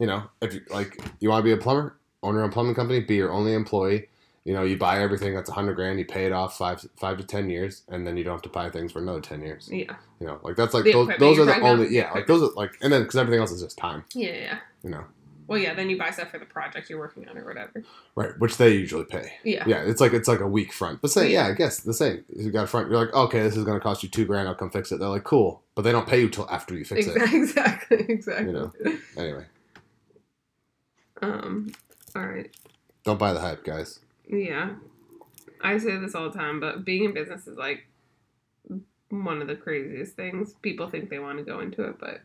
[0.00, 2.34] More and then you know if you like you want to be a plumber, own
[2.34, 4.08] your own plumbing company, be your only employee.
[4.44, 7.18] You know, you buy everything that's a hundred grand, you pay it off five five
[7.18, 9.68] to ten years, and then you don't have to buy things for another ten years.
[9.70, 12.42] yeah You know, like that's like The those, those you're the only yeah, like those
[12.42, 14.04] are like and then because everything else is just time.
[14.14, 15.04] yeah yeah You know,
[15.46, 17.84] well yeah then you buy stuff for the project you're working on or whatever
[18.16, 18.30] right?
[18.38, 19.32] Which they usually pay.
[19.44, 21.02] yeah Yeah, it's like it's like a week front.
[21.02, 21.52] But say yeah, Yeah.
[21.52, 22.24] I guess the same.
[22.34, 22.90] You got a front.
[22.90, 24.48] You're like, okay, this is going to cost you two grand.
[24.48, 24.98] I'll come fix it.
[25.00, 28.46] They're like, cool, but they don't pay you till after you fix exactly exactly exactly
[28.46, 28.72] You know.
[29.18, 29.44] Anyway,
[31.22, 31.72] um
[32.16, 32.50] all right
[33.04, 33.98] don't buy the hype, guys.
[34.28, 34.74] Yeah.
[35.62, 37.86] I say this all the time, but being in business is like
[39.08, 40.52] one of the craziest things.
[40.60, 42.20] People think they want to go into it, but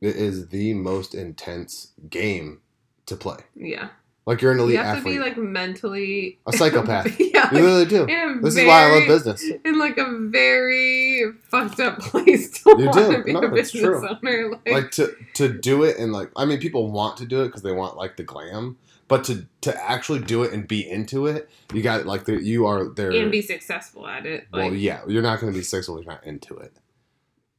[0.00, 2.60] It is the most intense game
[3.06, 3.38] to play.
[3.56, 3.88] yeah.
[4.24, 7.18] Like you're an elite you have athlete, to be like mentally a psychopath.
[7.20, 7.52] yeah.
[7.52, 8.06] you really do.
[8.40, 9.44] This very, is why I love business.
[9.64, 13.16] In like a very fucked up place to You want do.
[13.16, 14.08] to be No, a business true.
[14.08, 14.50] owner.
[14.50, 17.46] Like, like to to do it and like I mean people want to do it
[17.46, 21.26] because they want like the glam, but to to actually do it and be into
[21.26, 23.10] it, you got like the, you are there.
[23.10, 24.46] and be successful at it.
[24.52, 26.72] Like, well, yeah, you're not going to be successful if you're not into it.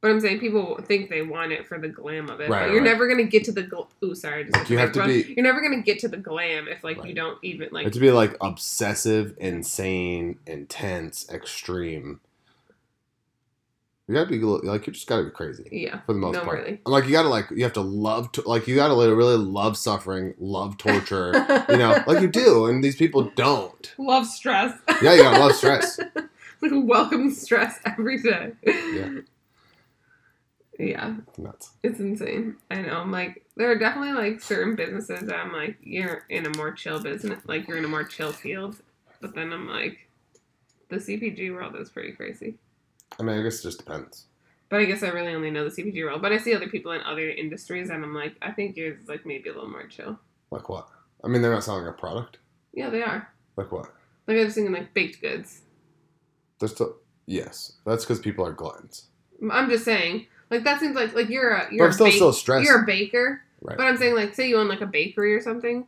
[0.04, 2.72] But I'm saying people think they want it for the glam of it, Right, but
[2.72, 2.90] you're right.
[2.90, 3.62] never gonna get to the.
[3.62, 6.68] Gl- Ooh, sorry, just You have to be- You're never gonna get to the glam
[6.68, 12.20] if like you don't even like to be like obsessive, insane, intense, extreme.
[14.06, 16.00] You gotta be like you just gotta be crazy Yeah.
[16.04, 16.58] for the most no, part.
[16.58, 16.80] really.
[16.84, 20.34] Like you gotta like you have to love to like you gotta really love suffering,
[20.38, 21.32] love torture.
[21.70, 23.94] you know, like you do, and these people don't.
[23.98, 24.78] Love stress.
[25.00, 25.98] Yeah, you gotta love stress.
[26.60, 28.52] like welcome stress every day.
[28.66, 29.10] Yeah.
[30.78, 31.70] Yeah, Nuts.
[31.82, 32.56] it's insane.
[32.70, 32.98] I know.
[33.00, 36.72] I'm like, there are definitely like certain businesses that I'm like, you're in a more
[36.72, 38.76] chill business, like you're in a more chill field.
[39.20, 40.08] But then I'm like,
[40.88, 42.56] the CPG world is pretty crazy.
[43.18, 44.26] I mean, I guess it just depends.
[44.68, 46.20] But I guess I really only know the CPG world.
[46.22, 49.08] But I see other people in other industries, and I'm like, I think yours is
[49.08, 50.18] like maybe a little more chill.
[50.50, 50.88] Like what?
[51.22, 52.38] I mean, they're not selling a product.
[52.72, 53.32] Yeah, they are.
[53.56, 53.92] Like what?
[54.26, 55.60] Like I was thinking like baked goods.
[56.58, 57.72] They're still yes.
[57.86, 59.06] That's because people are gluttons.
[59.50, 62.14] I'm just saying, like that seems like like you're a you're I'm a still bake-
[62.14, 62.64] still stressed.
[62.66, 63.42] you're a baker.
[63.62, 63.76] Right.
[63.76, 65.86] But I'm saying like say you own like a bakery or something,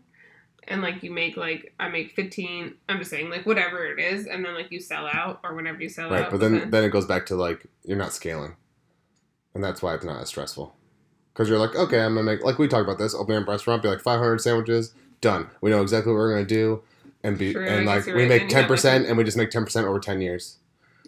[0.69, 2.75] and like you make like I make 15.
[2.89, 5.81] I'm just saying like whatever it is, and then like you sell out or whenever
[5.83, 6.23] you sell Right, out.
[6.23, 8.57] Right, but then then it goes back to like you're not scaling,
[9.55, 10.75] and that's why it's not as stressful.
[11.33, 13.51] Because you're like, okay, I'm gonna make like we talked about this open up a
[13.51, 15.51] restaurant, be like 500 sandwiches, done.
[15.61, 16.83] We know exactly what we're gonna do,
[17.23, 18.29] and be and like we right.
[18.29, 20.23] make Then you have, 10 like, percent, and we just make 10 percent over 10
[20.23, 20.57] years.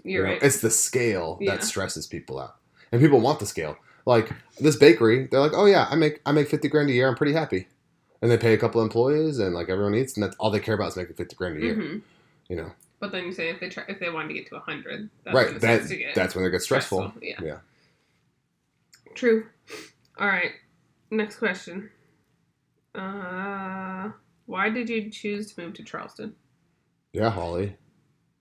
[0.05, 0.33] you're you know?
[0.35, 0.42] right.
[0.42, 1.53] It's the scale Yeah.
[1.57, 2.57] that stresses people out,
[2.92, 3.77] and people want the scale.
[4.07, 7.09] Like this bakery, they're like, oh yeah, I make I make 50 grand a year.
[7.09, 7.68] I'm pretty happy,
[8.22, 10.74] and they pay a couple employees, and like everyone eats, and that's all they care
[10.74, 11.74] about is making 50 grand a year.
[11.74, 11.98] hmm
[12.48, 14.55] You know, But then you say if they try if they wanted to get to
[14.55, 15.61] 100, that's when right?
[15.61, 17.12] That to get that's when it gets stressful.
[17.20, 17.37] Yeah.
[17.42, 17.59] Yeah.
[19.14, 19.46] True.
[20.18, 20.53] All right.
[21.11, 21.90] Next question.
[22.94, 24.11] Uh,
[24.46, 26.35] why did you choose to move to Charleston?
[27.12, 27.77] Yeah, Holly.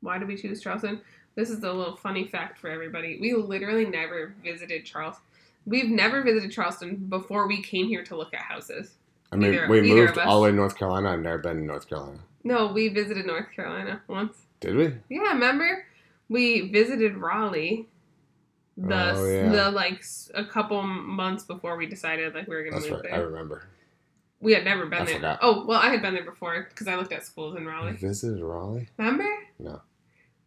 [0.01, 1.01] Why did we choose Charleston?
[1.37, 3.19] This is a little funny fact for everybody.
[3.21, 5.23] We literally never visited Charleston.
[5.67, 8.95] We've never visited Charleston before we came here to look at houses.
[9.31, 11.11] I mean, Either- we either moved all the way to North Carolina.
[11.11, 12.17] I've never been to North Carolina.
[12.43, 14.35] No, we visited North Carolina once.
[14.61, 14.93] Did we?
[15.15, 15.85] Yeah, remember?
[16.27, 17.85] We visited Raleigh.
[18.75, 19.49] The Oh, yeah.
[19.49, 23.11] the like a couple months before we decided like we were gonna That's move right.
[23.11, 23.19] there.
[23.19, 23.67] I remember.
[24.39, 25.15] We had never been I there.
[25.15, 25.39] forgot.
[25.43, 27.93] Oh well, I had been there before because I looked at schools in Raleigh.
[27.93, 28.87] visited Raleigh.
[28.97, 29.27] Remember?
[29.59, 29.81] No.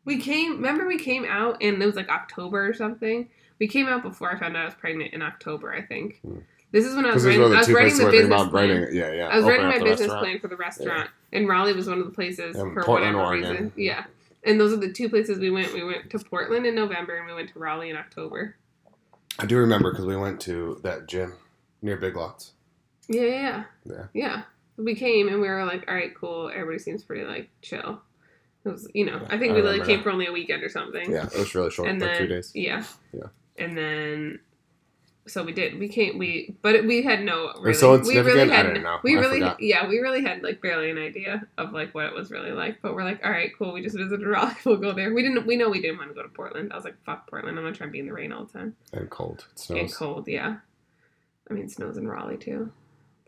[0.05, 0.57] We came.
[0.57, 3.29] Remember we came out and it was like October or something.
[3.59, 5.73] We came out before I found out I was pregnant in October.
[5.73, 6.21] I think.
[6.23, 6.39] Hmm.
[6.73, 7.43] This is when I was writing.
[7.43, 8.71] I was writing the business about plan.
[8.71, 8.95] writing.
[8.97, 9.27] Yeah, yeah.
[9.27, 10.25] I was Opening writing my business restaurant.
[10.25, 13.35] plan for the restaurant, and Raleigh was one of the places And for Portland, whatever
[13.35, 13.51] Oregon.
[13.51, 13.73] reason.
[13.77, 14.05] Yeah,
[14.45, 15.75] and those are the two places we went.
[15.75, 18.55] We went to Portland in November, and we went to Raleigh in October.
[19.41, 21.35] I do remember because we went to that gym
[21.83, 22.53] near Big Lots.
[23.09, 23.65] Yeah, yeah, yeah.
[23.85, 24.05] Yeah.
[24.15, 24.43] Yeah.
[24.77, 26.51] we came and we were like, all right, cool.
[26.51, 28.01] Everybody seems pretty like chill.
[28.65, 30.03] It was, you know, Yeah, I think I we literally remember came that.
[30.05, 31.11] for only a weekend or something.
[31.11, 32.53] Yeah, it was really short, and like then three days.
[32.55, 33.29] yeah, Yeah.
[33.59, 34.41] and then
[35.27, 35.79] so we did.
[35.79, 36.19] We came.
[36.19, 37.53] We but it, we had no.
[37.61, 38.73] Really, so we really had.
[39.05, 39.63] We I really, forgot.
[39.63, 42.83] yeah, we really had like barely an idea of like what it was really like.
[42.83, 43.73] But we're like, all right, cool.
[43.73, 44.55] We just visited Raleigh.
[44.65, 45.15] We'll go there.
[45.15, 45.47] We didn't.
[45.47, 46.73] We know we didn't want to go to Portland.
[46.73, 47.57] I was like, fuck Portland.
[47.59, 49.47] I'm gonna try and be in the rain all the time And cold.
[49.53, 49.97] It and snows.
[49.97, 50.27] cold.
[50.29, 50.57] Yeah,
[51.49, 52.73] I mean, it snows in Raleigh too.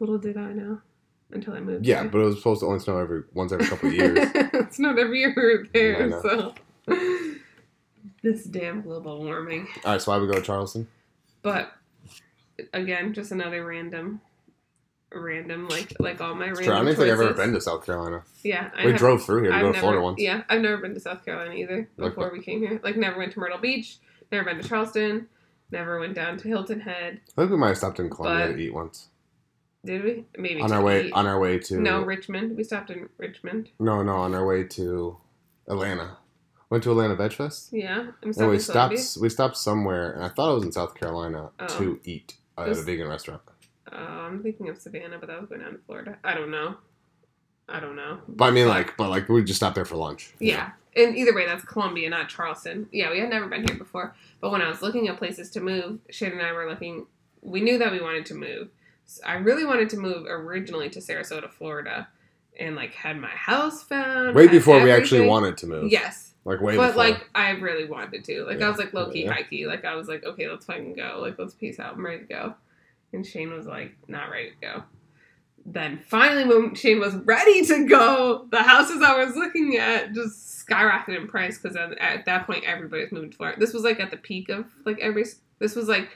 [0.00, 0.80] Little did I know
[1.32, 1.86] until I moved.
[1.86, 2.10] Yeah, there.
[2.10, 4.18] but it was supposed to only snow every once every couple of years.
[4.34, 6.54] it's not every year we were there, so
[8.22, 9.68] this damn global warming.
[9.84, 10.88] All right, so why we go to Charleston?
[11.42, 11.72] But
[12.72, 14.20] again, just another random,
[15.12, 16.64] random like like all my random.
[16.64, 16.74] true.
[16.74, 18.22] I don't think I've ever been to South Carolina.
[18.42, 20.20] Yeah, I we drove through here to I've go to never, Florida once.
[20.20, 22.32] Yeah, I've never been to South Carolina either before what?
[22.32, 22.80] we came here.
[22.82, 23.98] Like never went to Myrtle Beach,
[24.30, 25.28] never been to Charleston,
[25.70, 27.20] never went down to Hilton Head.
[27.36, 29.08] I think we might have stopped in Columbia But- to eat once
[29.84, 30.24] Did we?
[30.38, 31.12] Maybe on our way eat.
[31.12, 32.56] on our way to No, Richmond.
[32.56, 33.70] We stopped in Richmond.
[33.78, 35.16] no no on our way to
[35.68, 36.18] Atlanta.
[36.70, 37.68] Went to Atlanta Veg Fest.
[37.72, 40.64] Yeah, and we And stopped we stopped we stopped somewhere and I thought it was
[40.64, 41.66] in South Carolina Oh.
[41.78, 43.42] to eat at a vegan restaurant.
[43.90, 46.16] Uh, I'm thinking of Savannah, but that was going down to Florida.
[46.24, 46.76] I don't know.
[47.68, 48.20] I don't know.
[48.28, 50.32] But I mean like but like we just stopped there for lunch.
[50.38, 50.70] Yeah.
[50.94, 52.86] And either way, that's Columbia, not Charleston.
[52.92, 54.14] Yeah, we had never been here before.
[54.42, 57.06] But when I was looking at places to move, Shane and I were looking.
[57.40, 58.68] We knew that we wanted to move.
[59.24, 62.08] I really wanted to move originally to Sarasota, Florida,
[62.58, 64.34] and like had my house found.
[64.34, 65.90] Way before we actually wanted to move.
[65.90, 67.04] Yes, Like way but before.
[67.04, 68.44] like I really wanted to.
[68.44, 69.32] Like I was like low key, Yeah.
[69.32, 69.66] high key.
[69.66, 71.18] Like I was like, okay, let's fucking go.
[71.20, 71.94] Like let's peace out.
[71.94, 72.54] I'm ready to go.
[73.12, 74.82] And Shane was like, not ready to go.
[75.64, 80.66] Then finally, when Shane was ready to go, the houses I was looking at just
[80.66, 83.60] skyrocketed in price because at that point everybody was moving to Florida.
[83.60, 85.24] This was like at the peak of like every.
[85.60, 86.08] This was like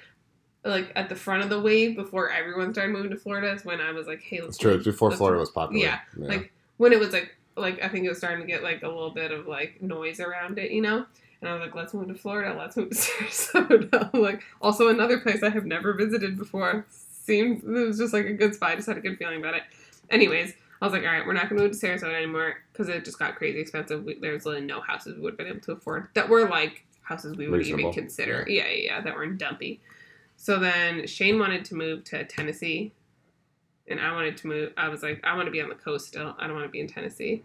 [0.67, 3.53] like at the front of the wave before everyone started moving to Florida.
[3.53, 4.75] Is when I was like, hey, let's it's true.
[4.75, 5.85] It's before Florida was popular.
[5.85, 8.83] Yeah, like when it was like like I think it was starting to get like
[8.83, 11.07] a little bit of like noise around it, you know.
[11.41, 12.57] And I was like, let's move to Florida.
[12.59, 14.13] Let's move to Sarasota.
[14.15, 16.87] like also another place I have never visited before.
[16.91, 18.71] Seemed it was just like a good spot.
[18.71, 19.63] I just had a good feeling about it.
[20.11, 23.05] Anyways, I was like, all right, we're not gonna move to Sarasota anymore because it
[23.05, 24.05] just got crazy expensive.
[24.05, 26.49] We, there was literally no houses we would have been able to afford that were
[26.49, 28.45] like houses we would even consider.
[28.49, 28.69] Yeah.
[28.69, 29.81] yeah, yeah, that weren't dumpy.
[30.37, 32.93] So then Shane wanted to move to Tennessee,
[33.89, 34.73] and I wanted to move.
[34.77, 36.35] I was like, I want to be on the coast still.
[36.39, 37.43] I don't want to be in Tennessee.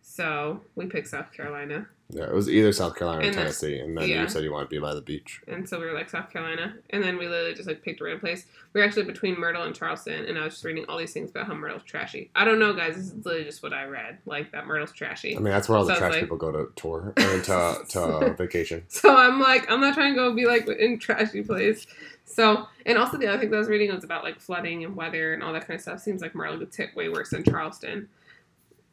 [0.00, 3.78] So we picked South Carolina, yeah, it was either South Carolina or And that's- Tennessee,
[3.80, 4.22] and then yeah.
[4.22, 5.42] you said you wanted to be by the beach.
[5.46, 8.04] and so we were like South Carolina, and then we literally just like picked a
[8.04, 8.46] random place.
[8.72, 11.28] We were actually between Myrtle and Charleston, and I was just reading all these things
[11.30, 12.30] about how Myrtle's trashy.
[12.34, 12.96] I don't know, guys.
[12.96, 15.36] This is literally just what I read, like that Myrtle's trashy.
[15.36, 18.34] I mean, that's where all the trash like- people go to tour or to to
[18.38, 18.84] vacation.
[18.88, 21.86] So I'm like, I'm not trying to go be like in trashy place.
[22.28, 24.94] So, and also the other thing that I was reading was about like flooding and
[24.94, 26.00] weather and all that kind of stuff.
[26.00, 26.32] Seems like
[26.76, 28.08] hit way worse than Charleston.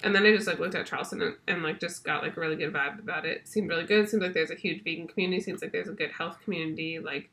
[0.03, 2.39] And then I just like looked at Charleston and, and like just got like a
[2.39, 3.47] really good vibe about it.
[3.47, 4.09] Seemed really good.
[4.09, 5.41] Seems like there's a huge vegan community.
[5.41, 6.99] Seems like there's a good health community.
[6.99, 7.29] Like,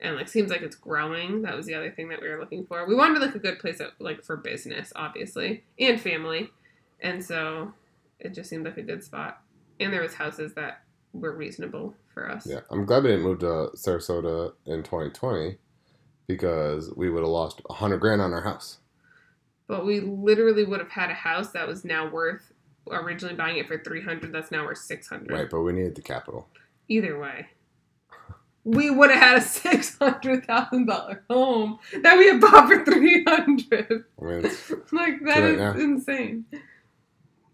[0.00, 1.42] and like seems like it's growing.
[1.42, 2.86] That was the other thing that we were looking for.
[2.86, 6.50] We wanted like a good place that, like for business, obviously, and family.
[7.00, 7.72] And so
[8.18, 9.42] it just seemed like a good spot.
[9.80, 12.46] And there was houses that were reasonable for us.
[12.46, 15.56] Yeah, I'm glad we didn't move to Sarasota in 2020
[16.26, 18.78] because we would have lost a hundred grand on our house.
[19.66, 22.52] But we literally would have had a house that was now worth
[22.90, 24.32] originally buying it for three hundred.
[24.32, 25.30] That's now worth six hundred.
[25.32, 26.48] Right, but we needed the capital.
[26.88, 27.46] Either way,
[28.64, 32.84] we would have had a six hundred thousand dollar home that we had bought for
[32.84, 34.04] three hundred.
[34.20, 34.42] I mean,
[34.92, 35.72] like that is now.
[35.72, 36.44] insane.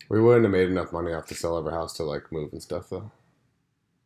[0.09, 2.53] we wouldn't have made enough money off the sale of our house to like move
[2.53, 3.11] and stuff though.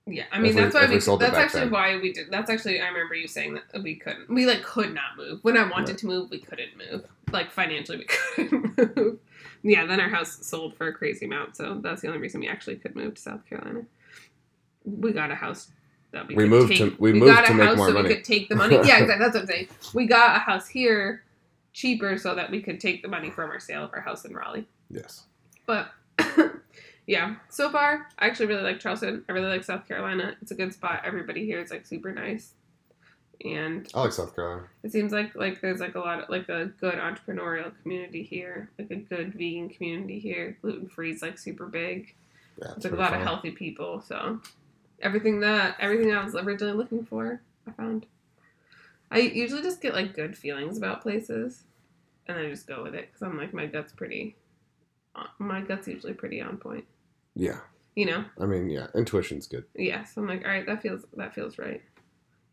[0.07, 1.19] Yeah, I mean If we- that's why we we.
[1.19, 1.71] that's actually then.
[1.71, 2.31] why we did.
[2.31, 4.29] That's actually I remember you saying that we couldn't.
[4.29, 5.99] We like could not move when I wanted Right.
[5.99, 6.31] to move.
[6.31, 7.05] We couldn't move.
[7.31, 9.19] Like financially, we couldn't move.
[9.63, 12.49] Yeah, then our house sold for a crazy amount, so that's the only reason we
[12.49, 13.83] actually could move to South Carolina.
[14.85, 15.71] We got a house
[16.11, 16.79] that we, We could moved take.
[16.79, 18.09] to- we got moved a to make house more so money.
[18.09, 18.75] we could take the money.
[18.85, 19.19] Yeah, exactly.
[19.19, 19.69] That's what I'm saying.
[19.95, 21.23] We got a house here
[21.73, 24.35] cheaper so that we could take the money from our sale of our house in
[24.35, 24.67] Raleigh.
[24.91, 25.27] Yes.
[25.65, 25.93] But
[27.07, 29.25] yeah, so far I actually really like Charleston.
[29.29, 30.37] I really like South Carolina.
[30.43, 31.03] It's a good spot.
[31.05, 32.53] Everybody here is like super nice,
[33.45, 34.67] and I like South Carolina.
[34.85, 38.71] it seems like like there's like a lot of like a good entrepreneurial community here,
[38.79, 40.57] like a good vegan community here.
[40.63, 42.15] Gluten free is like super big.
[42.61, 44.01] Yeah, It's like a lot of healthy people.
[44.03, 44.41] So
[45.01, 48.07] everything that everything I was originally looking for, I found.
[49.11, 51.65] I usually just get like good feelings about places,
[52.27, 54.37] and I just go with it because I'm like my gut's pretty.
[55.17, 56.85] uh, My gut's usually pretty on point.
[57.35, 57.61] Yeah,
[57.97, 58.25] You know.
[58.41, 59.65] I mean, yeah, intuition's good.
[59.75, 61.83] Yeah, so I'm like, all right, that feels that feels right.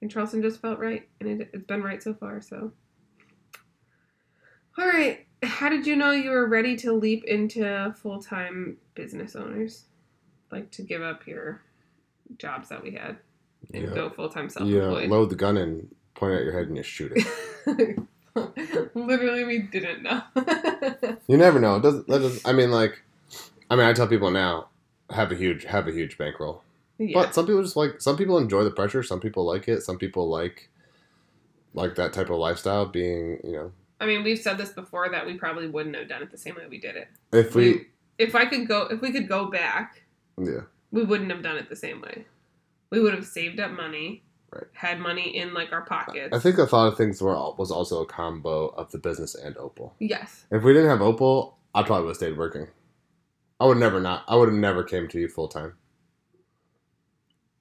[0.01, 2.41] And Charleston just felt right, and it, it's been right so far.
[2.41, 2.71] So,
[4.77, 9.35] all right, how did you know you were ready to leap into full time business
[9.35, 9.85] owners?
[10.51, 11.61] Like to give up your
[12.37, 13.17] jobs that we had
[13.73, 13.93] and Yeah.
[13.93, 15.09] go full time self employed.
[15.09, 17.99] load the gun and point at your head and you shoot it.
[18.95, 20.21] Literally, we didn't know.
[21.27, 21.75] you never know.
[21.75, 22.47] It doesn't, that doesn't.
[22.47, 23.01] I mean, like,
[23.69, 24.69] I mean, I tell people now
[25.09, 26.63] have a huge have a huge bankroll.
[26.97, 27.11] yeah.
[27.13, 29.03] But some people just like some people enjoy the pressure.
[29.03, 29.81] Some people like it.
[29.81, 30.69] Some people like
[31.73, 32.85] like that type of lifestyle.
[32.85, 36.21] Being you know, I mean, we've said this before that we probably wouldn't have done
[36.23, 37.07] it the same way we did it.
[37.31, 40.03] if we If I could go, if we could go back,
[40.37, 42.25] yeah we wouldn't have done it the same way.
[42.89, 44.63] We would have saved up money, Right.
[44.73, 46.35] had money in like our pockets.
[46.35, 49.55] I think a lot of things were was also a combo of the business and
[49.57, 49.93] Opal.
[49.99, 52.67] yes, If we didn't have Opal, I probably would have stayed working.
[53.59, 54.23] I would never not.
[54.27, 55.73] I would have never came to you full time.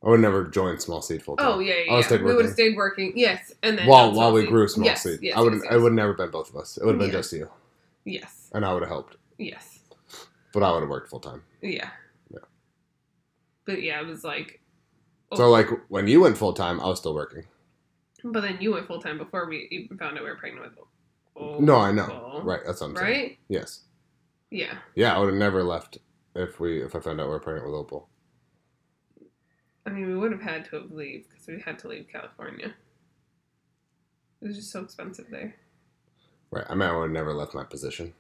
[0.04, 1.46] I would never joined Small Seed full time.
[1.46, 1.92] Oh yeah, yeah.
[1.94, 2.22] I yeah.
[2.22, 3.12] we would have stayed working.
[3.16, 5.80] Yes, and then while while we grew Small yes, Seed, Yes, I would yes, it
[5.80, 6.76] would never been both of us.
[6.76, 7.12] It would have been Yeah.
[7.18, 7.50] just you,
[8.04, 9.16] Yes, and I would have helped.
[9.38, 9.80] yes,
[10.52, 11.42] But I would have worked full time.
[11.62, 11.90] yeah.
[12.30, 12.38] Yeah.
[13.64, 14.60] But yeah, it was like.
[15.34, 15.50] So oh.
[15.50, 17.44] like when you went full time, I was still working.
[18.22, 20.78] But then you went full time before we even found out we were pregnant with.
[21.36, 22.40] Oh, No, I know.
[22.42, 23.06] Right, that's what I'm saying.
[23.06, 23.38] Right.
[23.48, 23.80] Yes.
[24.50, 24.78] Yeah.
[24.94, 25.98] Yeah, I would have never left
[26.34, 28.08] if we if I found out we were pregnant with Opal.
[29.86, 32.74] I mean, we would have had to have leave because we had to leave California.
[34.40, 35.54] It was just so expensive there.
[36.50, 36.64] Right.
[36.68, 38.14] I mean, I would have never left my position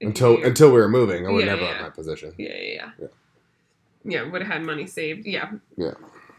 [0.00, 1.26] If until you- until we were moving.
[1.26, 1.68] I would Yeah, never yeah.
[1.70, 2.34] left my position.
[2.38, 2.90] Yeah, yeah, yeah.
[3.00, 3.06] Yeah.
[4.06, 5.26] Yeah, would have had money saved.
[5.26, 5.52] Yeah.
[5.76, 5.94] Yeah.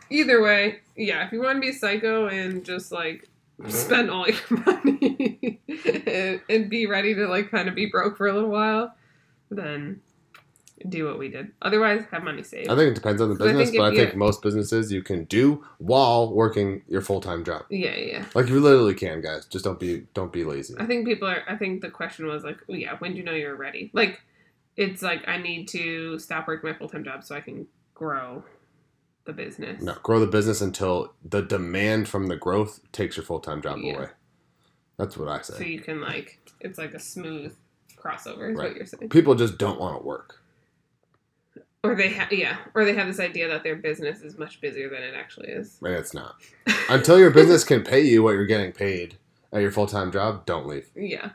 [0.09, 3.27] Either way, yeah, if you want to be psycho and just like
[3.59, 3.69] Uh-huh.
[3.69, 5.61] spend all your money
[6.05, 8.93] and, and be ready to like kind of be broke for a little while,
[9.49, 10.01] then
[10.89, 11.51] do what we did.
[11.61, 12.69] Otherwise, have money saved.
[12.69, 15.01] I think it depends on the I business, think but I think most businesses you
[15.01, 17.63] can do while working your full time job.
[17.69, 18.25] yeah, yeah, yeah.
[18.33, 19.45] Like you literally can, guys.
[19.45, 20.75] Just don't be don't be lazy.
[20.77, 21.43] I think people are.
[21.47, 23.89] I think the question was like, oh, yeah, when do you know you're ready?
[23.93, 24.21] Like,
[24.75, 28.43] it's like I need to stop working my full time job so I can grow
[29.25, 29.81] the business.
[29.81, 33.79] No, grow the business until the demand from the growth takes your full time job
[33.81, 33.93] Yeah.
[33.95, 34.07] away.
[34.97, 35.57] That's what I say.
[35.57, 37.53] So you can like, it's like a smooth
[37.97, 38.51] crossover.
[38.51, 38.69] Is Right.
[38.69, 39.09] what you're saying.
[39.09, 40.41] People just don't want to work.
[41.83, 44.89] Or they have, yeah, or they have this idea that their business is much busier
[44.89, 45.77] than it actually is.
[45.83, 46.35] And it's not.
[46.89, 49.17] Until your business can pay you what you're getting paid
[49.53, 50.89] at your full time job, don't leave.
[50.95, 51.31] yeah.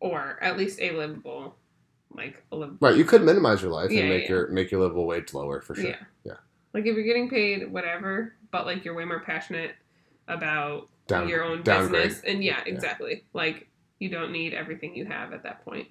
[0.00, 1.56] Or at least a livable,
[2.14, 2.78] like a livable.
[2.86, 4.28] Right, you could minimize your life Yeah, and make yeah.
[4.28, 5.86] your make your livable wage lower for sure.
[5.86, 5.96] Yeah.
[6.24, 6.32] Yeah.
[6.76, 9.70] Like if you're getting paid whatever, but like you're way more passionate
[10.28, 12.02] about Down, your own downgrade.
[12.02, 13.24] business, and yeah, exactly.
[13.32, 13.66] Like
[13.98, 15.88] you don't need everything you have at that point.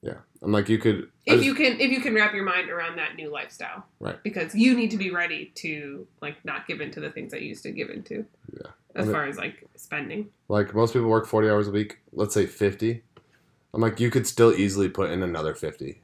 [0.00, 0.18] Yeah.
[0.40, 2.98] I'm like you could If just- you can, if you can wrap your mind around
[2.98, 4.22] that new lifestyle, Right.
[4.22, 7.48] Because you need to be ready to like not give into the things that you
[7.48, 8.24] used to give into.
[8.52, 8.68] Yeah.
[8.94, 10.28] As And it- far as like spending.
[10.48, 13.02] like most people work 40 hours a week, let's say 50.
[13.74, 16.00] I'm like you could still easily put in another 50.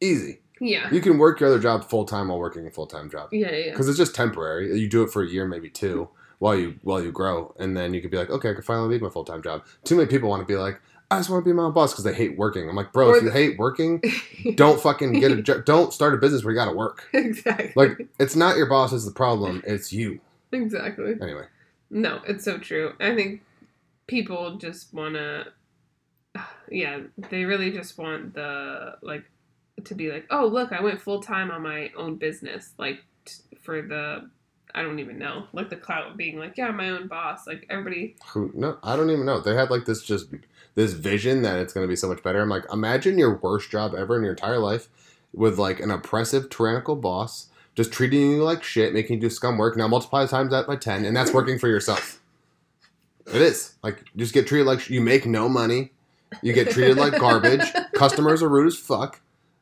[0.00, 0.40] Easy.
[0.60, 0.90] Yeah.
[0.92, 3.30] You can work your other job full time while working a full time job.
[3.32, 3.50] Yeah.
[3.52, 3.70] Yeah.
[3.70, 4.78] because it's just temporary.
[4.78, 7.94] You do it for a year, maybe two, while you while you grow, and then
[7.94, 9.64] you could be like, okay, I can finally leave my full time job.
[9.84, 11.92] Too many people want to be like, I just want to be my own boss
[11.92, 12.68] because they hate working.
[12.68, 14.02] I'm like, bro, Or if you hate working,
[14.56, 15.64] don't fucking get a job.
[15.64, 17.08] Don't start a business where you got to work.
[17.14, 17.72] exactly.
[17.74, 20.20] Like, it's not your boss is the problem; it's you.
[20.52, 21.14] exactly.
[21.22, 21.44] Anyway,
[21.90, 22.92] No, it's so true.
[23.00, 23.40] I think
[24.06, 25.46] people just want to,
[26.70, 29.24] yeah, they really just want the, like,
[29.84, 32.72] to be like, oh, look, I went full time on my own business.
[32.78, 34.28] Like, t- for the,
[34.74, 37.46] I don't even know, like the clout being like, yeah, my own boss.
[37.46, 38.50] Like, everybody, who?
[38.54, 39.40] No, I don't even know.
[39.40, 40.28] They had like this just
[40.74, 42.40] this vision that it's going to be so much better.
[42.40, 44.88] I'm like, imagine your worst job ever in your entire life
[45.32, 47.48] with like an oppressive, tyrannical boss.
[47.74, 49.76] Just treating you like shit, making you do scum work.
[49.76, 52.20] Now multiply times that by ten, and that's working for yourself.
[53.26, 55.92] It is like just get treated like sh- you make no money.
[56.42, 57.62] You get treated like garbage.
[57.94, 59.20] Customers are rude as fuck.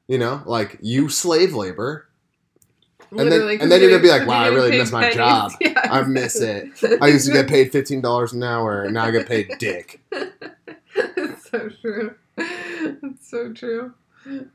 [0.09, 2.07] You know, like you slave labor.
[3.11, 3.29] then-
[3.61, 5.53] and then you're gonna be like, "Wow, I really miss my pennies." job.
[5.61, 6.71] Yeah, I miss it.
[7.01, 10.01] I used to get paid fifteen dollars an hour, and now I get paid dick.
[10.13, 12.15] it's so true.
[12.37, 13.95] That's so true.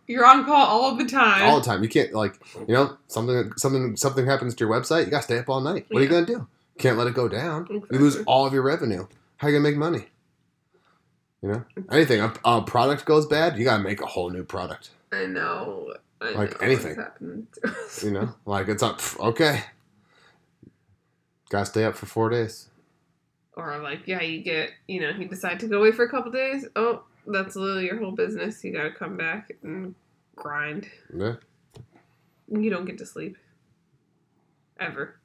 [0.08, 1.44] You're on call all the time.
[1.50, 1.82] all the time.
[1.82, 2.36] You can't like
[2.68, 5.06] you know something something something happens to your website.
[5.06, 5.86] You gotta stay up all night.
[5.90, 6.48] What are you gonna do?
[6.78, 7.68] Can't let it go down.
[7.70, 9.08] You lose all of your revenue.
[9.38, 10.08] How are you gonna make money?
[11.42, 14.90] You know anything a, a product goes bad, you gotta make a whole new product.
[15.12, 15.94] I know.
[16.22, 16.96] I Like know anything.
[16.96, 18.04] what's happening to us.
[18.04, 19.02] You know like it's up.
[19.20, 19.64] Okay,
[21.50, 22.68] gotta stay up for four days.
[23.58, 26.32] Or like, yeah, you get, you know, you decide to go away for a couple
[26.32, 26.66] days.
[26.78, 28.64] Oh, that's literally your whole business.
[28.64, 29.94] You got to come back and
[30.38, 30.88] grind.
[31.14, 31.36] Yeah,
[32.50, 33.38] You don't get to sleep
[34.80, 35.18] ever.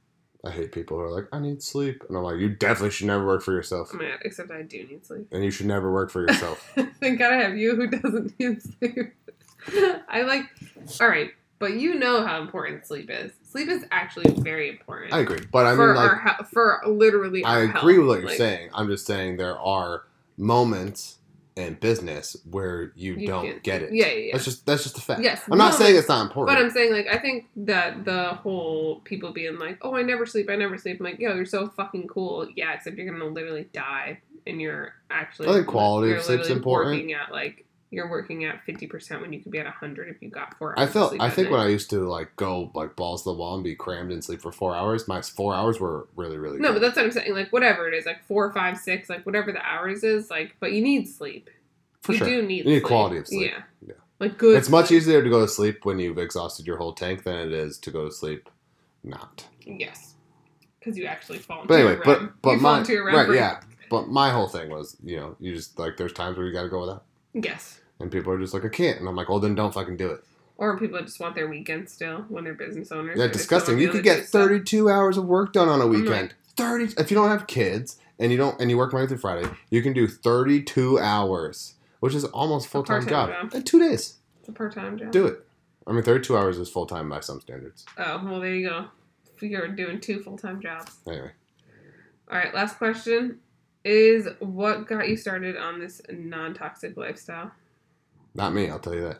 [0.45, 2.03] I hate people who are like, I need sleep.
[2.09, 3.91] And I'm like, you definitely should never work for yourself.
[3.95, 5.28] Oh god, except I do need sleep.
[5.30, 6.68] And you should never work for yourself.
[7.01, 9.14] Thank God I have you who doesn't need sleep.
[10.08, 10.44] I like,
[11.00, 13.32] all right, but you know how important sleep is.
[13.42, 15.12] Sleep is actually very important.
[15.12, 15.40] I agree.
[15.50, 17.44] But I for mean, like, our he- for literally.
[17.44, 17.84] I agree health.
[17.84, 18.70] with what you're Like, saying.
[18.74, 20.04] I'm just saying there are
[20.36, 21.18] moments
[21.56, 23.92] in business where you, You don't can't- get it.
[23.94, 24.32] Yeah, yeah, yeah.
[24.34, 25.22] That's just that's just a fact.
[25.22, 26.54] Yes, I'm not saying it's not important.
[26.54, 30.26] But I'm saying, like, I think that the whole people being like, "Oh, I never
[30.26, 33.24] sleep, I never sleep." I'm like, "Yo, you're so fucking cool." Yeah, except you're gonna
[33.24, 35.48] literally die, and you're actually.
[35.48, 36.94] I think quality of sleep's important.
[36.96, 40.20] Working at like you're working at fifty percent when you could be at hundred if
[40.20, 40.78] you got four.
[40.78, 43.22] I hours of felt sleep I think when I used to like go like balls
[43.22, 46.09] to the wall and be crammed and sleep for four hours, my four hours were
[46.16, 46.74] really really No, good.
[46.74, 47.32] but that's what I'm saying.
[47.34, 50.57] Like whatever it is, like four, five, six, like whatever the hours is, like.
[50.61, 51.49] But you need sleep.
[52.03, 52.28] for you sure.
[52.28, 52.59] do need.
[52.59, 52.84] You need sleep.
[52.84, 53.51] quality of sleep.
[53.53, 53.62] Yeah.
[53.87, 53.95] Yeah.
[54.18, 54.57] Like good.
[54.57, 57.53] It's much easier to go to sleep when you've exhausted your whole tank than it
[57.53, 58.49] is to go to sleep
[59.05, 59.45] not.
[59.64, 60.14] Yes.
[60.80, 63.39] Because you actually fall into But anyway, your but but you my right break.
[63.39, 63.61] yeah.
[63.91, 66.62] But my whole thing was you know you just like there's times where you got
[66.62, 67.03] to go with that,
[67.45, 67.80] Yes.
[68.01, 70.11] and people are just like I can't, and I'm like well then don't fucking do
[70.11, 70.24] it.
[70.59, 73.18] Or people just want their weekend still when they're business owners.
[73.18, 73.78] Yeah, or they still disgusting.
[73.78, 74.43] You could get do stuff.
[74.49, 76.34] 32 hours of work done on a I'm like- weekend.
[76.57, 79.47] 30 if you don't have kids and you don't and you work Monday through Friday,
[79.70, 83.28] you can do 32 hours, which is almost full time job.
[83.30, 83.55] job.
[83.55, 84.16] In 2 days.
[84.41, 85.11] It's a part time job.
[85.12, 85.45] Do it.
[85.87, 87.84] I mean 32 hours is full time by some standards.
[87.99, 88.87] Oh, well, there you go.
[89.43, 90.93] You're doing two full time jobs.
[91.07, 91.32] Anyway,
[92.30, 93.41] All right, last question
[93.87, 97.53] is what got you started on this non toxic lifestyle?
[98.34, 99.14] not me, I'll tell you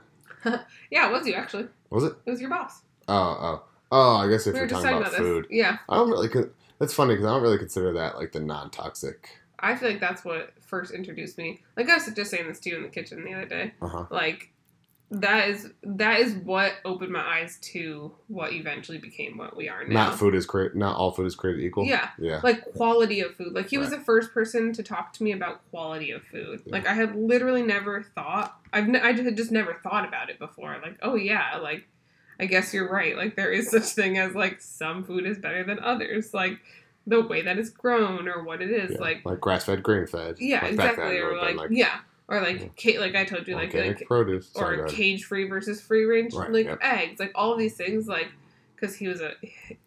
[0.45, 0.67] that.
[0.91, 1.67] Yeah, it was you actually.
[1.91, 2.14] Was it?
[2.25, 2.83] It was your boss.
[3.09, 3.62] Oh, oh.
[3.91, 5.47] Oh, I guess if we you're talking talking about, about, food.
[5.51, 8.41] Yeah, I don't really con- that's funny because I don't really consider that like the
[8.41, 9.29] non-toxic.
[9.59, 11.62] I feel like that's what first introduced me.
[11.77, 13.75] Like I was just saying this to you in the kitchen the other day.
[13.81, 14.07] Uh-huh.
[14.11, 14.53] Like
[15.11, 19.84] that is that is what opened my eyes to what eventually became what we are
[19.84, 20.09] now.
[20.09, 21.84] Not food is created not all food is created equal.
[21.84, 22.11] Yeah.
[22.18, 22.40] Yeah.
[22.42, 23.52] like quality of food.
[23.52, 26.62] Like he was the first person to talk to me about quality of food.
[26.66, 26.72] Yeah.
[26.72, 28.61] Like I had literally never thought.
[28.72, 30.76] I've I just had just never thought about it before.
[30.82, 31.86] Like oh yeah, like
[32.40, 33.16] I guess you're right.
[33.16, 36.34] Like there is such thing as like some food is better than others.
[36.34, 36.59] Like
[37.07, 38.90] the way that it's grown or what it is.
[38.92, 38.98] Yeah.
[38.98, 40.36] Like like grass fed, grain fed.
[40.40, 41.18] yeah, like exactly.
[41.18, 42.70] Or would've like, yeah, or like mm.
[42.77, 44.49] ca- like I told you like organic like produce.
[44.49, 46.79] Sorry, or cage free versus free range Right, like yep.
[46.83, 48.29] eggs like all of these things like
[48.74, 49.33] because he was a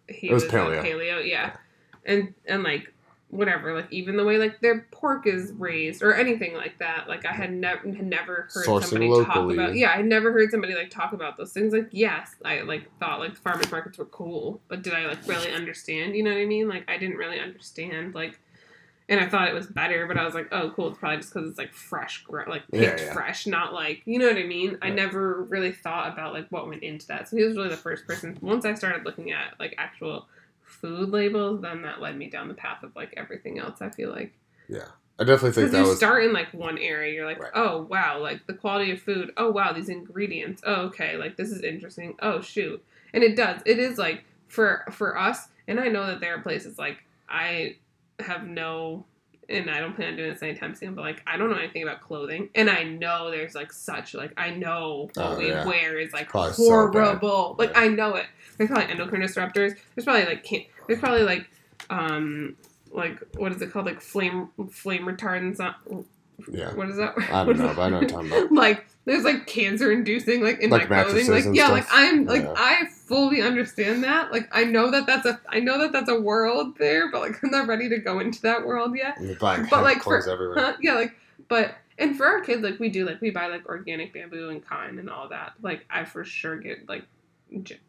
[0.08, 0.84] he It was a paleo.
[0.84, 1.58] paleo yeah
[2.06, 2.94] and and like
[3.32, 7.28] whatever like even the way like their pork is raised or anything like that like
[7.28, 10.50] i had never had never heard Sourcing somebody talk about yeah i had never heard
[10.50, 14.06] somebody like talk about those things like yes i like thought like farmers markets were
[14.06, 17.18] cool but did i like really understand you know what i mean like i didn't
[17.18, 18.40] really understand like
[19.10, 20.90] and I thought it was better, but I was like, "Oh, cool!
[20.90, 23.12] It's probably just because it's like fresh, like picked yeah.
[23.12, 26.70] fresh, not like you know what I mean." I never really thought about like what
[26.70, 27.28] went into that.
[27.28, 28.38] So he was really the first person.
[28.40, 30.28] Once I started looking at like actual
[30.64, 33.82] food labels, then that led me down the path of like everything else.
[33.82, 34.32] I feel like
[34.68, 34.86] Yeah.
[35.20, 37.52] I definitely think because that you was start in like one area, you're like, Right.
[37.56, 39.32] "Oh wow, like the quality of food.
[39.38, 40.62] Oh wow, these ingredients.
[40.66, 42.16] Oh okay, like this is interesting.
[42.22, 42.82] Oh shoot."
[43.12, 43.62] And it does.
[43.66, 47.76] It is like for for us, and I know that there are places like I
[48.20, 49.06] have no
[49.48, 51.82] and I don't plan on doing this anytime soon, but like I don't know anything
[51.82, 52.50] about clothing.
[52.54, 55.66] And I know there's like such like I know what Oh, we yeah.
[55.66, 57.56] wear is like Probably so horrible.
[57.58, 57.80] like Yeah.
[57.80, 58.28] I know it.
[58.58, 59.76] There's probably endocrine disruptors.
[59.96, 61.50] There's probably like can't there's probably like
[61.90, 62.56] um
[62.92, 63.86] like what is it called?
[63.88, 66.06] Like flame flame retardants on
[66.52, 66.74] yeah.
[66.76, 67.16] what is that?
[67.32, 67.76] I don't know, that?
[67.76, 68.52] but I know what you're talking about.
[68.52, 71.28] like there's like cancer inducing like in Like my clothing.
[71.28, 71.72] Like yeah, stuff?
[71.72, 72.54] like I'm like Yeah.
[72.56, 74.32] I fully understand that.
[74.32, 77.36] Like I know that that's a I know that that's a world there, but like
[77.44, 79.16] I'm not ready to go into that world yet.
[79.20, 80.56] You're buying But, like, for- everywhere.
[80.60, 80.74] Huh?
[80.82, 81.16] Yeah, like
[81.50, 84.66] but and for our kids, like we do like we buy like organic bamboo and
[84.66, 85.54] cotton and all that.
[85.62, 87.04] Like I for sure get like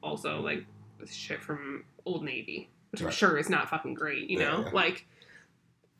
[0.02, 0.64] also like
[1.08, 4.70] shit from Old Navy, which I'm sure is not fucking great, you Yeah, know, yeah.
[4.72, 5.06] like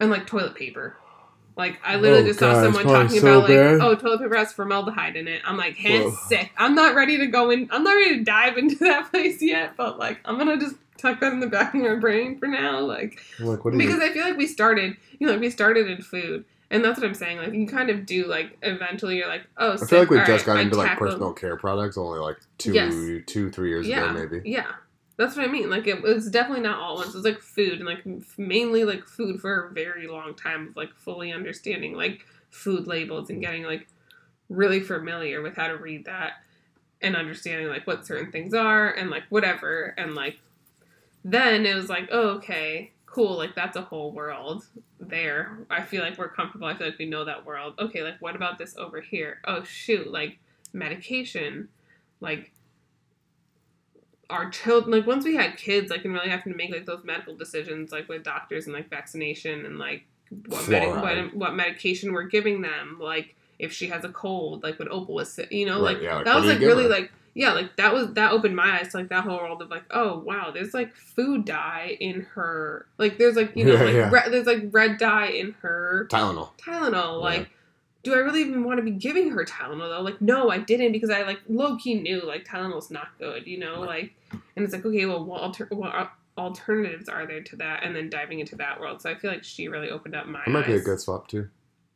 [0.00, 0.96] and like toilet paper.
[1.60, 3.78] Like I oh, literally Oh, just saw God, it's someone talking so about bad.
[3.78, 5.42] like, oh, toilet paper has formaldehyde in it.
[5.44, 6.10] I'm like, hey, Whoa.
[6.28, 6.50] sick.
[6.58, 7.68] I'm not ready to go in.
[7.70, 9.76] I'm not ready to dive into that place yet.
[9.76, 12.80] But like, I'm gonna just tuck that in the back of my brain for now.
[12.80, 14.02] Like, like, because you?
[14.04, 17.06] I feel like we started, you know, like we started in food, and that's what
[17.06, 17.38] I'm saying.
[17.38, 20.26] Like, you kind of do like eventually, you're like, oh, I feel like we all
[20.26, 22.92] just right, got I into like tackled- personal care products only like two, Yes.
[23.26, 24.48] two, three years yeah, ago, maybe.
[24.48, 24.66] Yeah,
[25.20, 25.68] that's what I mean.
[25.68, 27.10] Like it was definitely not all once.
[27.10, 28.02] It was like food and like
[28.38, 33.28] mainly like food for a very long time of like fully understanding like food labels
[33.28, 33.86] and getting like
[34.48, 36.42] really familiar with how to read that
[37.02, 39.94] and understanding like what certain things are and like whatever.
[39.98, 40.40] And like
[41.22, 44.64] then it was like oh okay cool like that's a whole world
[44.98, 45.58] there.
[45.68, 46.66] I feel like we're comfortable.
[46.66, 47.74] I feel like we know that world.
[47.78, 49.40] Okay like what about this over here?
[49.44, 50.38] Oh shoot like
[50.72, 51.68] medication.
[52.22, 52.52] Like
[54.30, 57.04] our children like once we had kids like and really having to make like those
[57.04, 60.04] medical decisions like with doctors and like vaccination and like
[60.46, 64.78] what, medi- what, what medication we're giving them like if she has a cold like
[64.78, 66.88] when opal was sick you know Right, like yeah, like, that was like really her?
[66.88, 69.70] like yeah like that was that opened my eyes to like that whole world of
[69.70, 73.82] like oh wow there's like food dye in her like there's like you know Yeah,
[73.84, 74.10] like yeah.
[74.10, 76.50] Re- there's like red dye in her Tylenol.
[76.58, 77.20] Tylenol.
[77.20, 77.48] Like.
[78.02, 80.00] Do I really even want to be giving her Tylenol though?
[80.02, 83.58] Like, no, I didn't because I like low key knew like Tylenol's not good, you
[83.58, 83.80] know.
[83.80, 84.14] Like,
[84.56, 87.82] and it's like okay, well, what, alter- what alternatives are there to that?
[87.82, 89.02] And then diving into that world.
[89.02, 91.28] So I feel like she really opened up my It might be a good swap
[91.28, 91.48] too.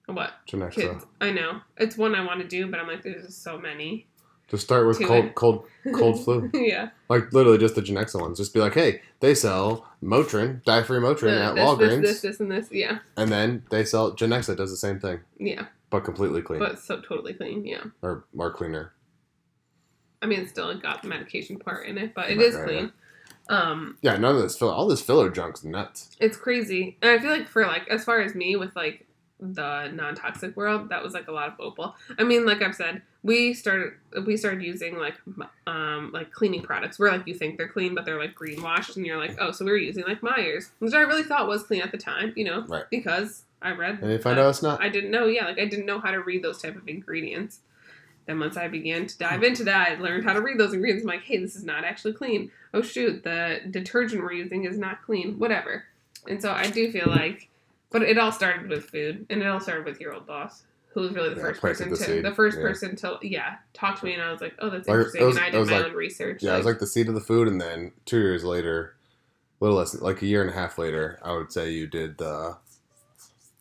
[0.06, 0.72] what Genexa.
[0.74, 1.06] kids?
[1.20, 4.06] I know it's one I want to do, but I'm like, there's just so many.
[4.48, 5.34] Just start with cold, it.
[5.34, 6.50] cold, cold flu.
[6.54, 8.36] yeah, Like literally just the Genexa ones.
[8.36, 12.20] Just be like, hey, they sell Motrin, dye-free Motrin Uh, at this, Walgreens, this, this,
[12.20, 12.68] this, and this.
[12.70, 15.64] Yeah, and then they sell Genexa does the same thing, yeah,
[15.98, 17.64] but completely clean but so totally clean.
[17.64, 18.92] Yeah, or more cleaner.
[20.22, 22.64] I mean, it's still got the medication part in it, but it Right, is right,
[22.64, 22.92] clean.
[23.50, 26.10] Um, Yeah, none of this filler, all this filler junk's nuts.
[26.18, 29.06] it's crazy and i feel like for like as far as me with like
[29.40, 33.02] the non-toxic world that was like a lot of opal i mean like i've said
[33.22, 33.92] we started
[34.24, 35.16] we started using like
[35.66, 39.04] um like cleaning products where like you think they're clean but they're like greenwashed and
[39.04, 41.82] you're like oh so we were using like meyers which i really thought was clean
[41.82, 42.84] at the time you know Right.
[42.90, 44.80] because i read And you find out it's not.
[44.82, 45.26] I didn't know.
[45.26, 47.60] Yeah, like I didn't know how to read those type of ingredients.
[48.26, 49.44] Then once I began to dive hmm.
[49.46, 51.04] into that, I learned how to read those ingredients.
[51.04, 52.50] I'm like, hey, this is not actually clean.
[52.72, 55.38] Oh shoot, the detergent we're using is not clean.
[55.38, 55.84] Whatever.
[56.28, 57.48] And so I do feel like,
[57.90, 60.62] but it all started with food, and it all started with your old boss,
[60.92, 62.62] who was really the Yeah, first person the to seed, the first yeah.
[62.62, 65.36] person to yeah talk to me, and I was like, oh, that's Like, interesting, was-
[65.36, 66.42] and I did was my like- own research.
[66.42, 68.96] Yeah, it was like the seed of the food, and then two years later,
[69.60, 72.18] a little less, like a year and a half later, I would say you did
[72.18, 72.56] the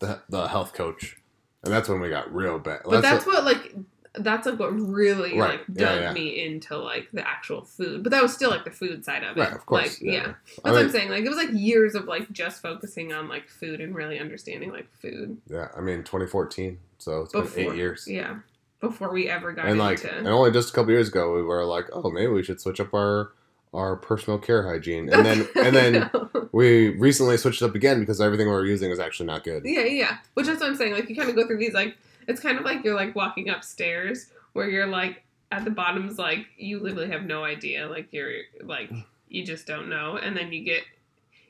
[0.06, 1.18] the, the health coach,
[1.64, 2.82] and that's when we got real bad.
[2.86, 3.74] but that's, what, like
[4.16, 5.60] that's like what really Right.
[5.60, 6.14] like dug yeah.
[6.14, 9.36] me into like the actual food but that was still like the food side of
[9.38, 10.00] it right, of course.
[10.00, 12.32] like yeah, I that's what mean, i'm saying like it was like years of like
[12.32, 17.22] just focusing on like food and really understanding like food yeah, I mean, 2014, so
[17.22, 18.06] it's before been eight years.
[18.08, 18.36] yeah
[18.84, 21.42] before we ever got and like, into and only just a couple years ago, we
[21.42, 23.32] were like, oh, maybe we should switch up our
[23.74, 26.10] our personal care hygiene, and then and then
[26.52, 29.64] we recently switched up again because everything we were using is actually not good.
[29.66, 30.94] yeah yeah which is what i'm saying.
[30.94, 31.98] Like you kind of go through these like
[32.28, 36.46] it's kind of like you're like walking upstairs where you're like at the bottom's like
[36.58, 37.88] you literally have no idea.
[37.88, 38.32] Like you're
[38.64, 39.04] like mm.
[39.30, 40.18] you just don't know.
[40.18, 40.84] And then you get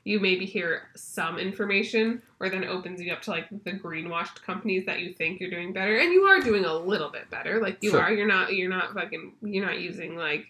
[0.05, 4.41] you maybe hear some information or then it opens you up to like the greenwashed
[4.41, 5.95] companies that you think you're doing better.
[5.95, 7.61] And you are doing a little bit better.
[7.61, 8.01] Like you Sure.
[8.01, 8.11] are.
[8.11, 10.47] You're not you're not fucking you're not using like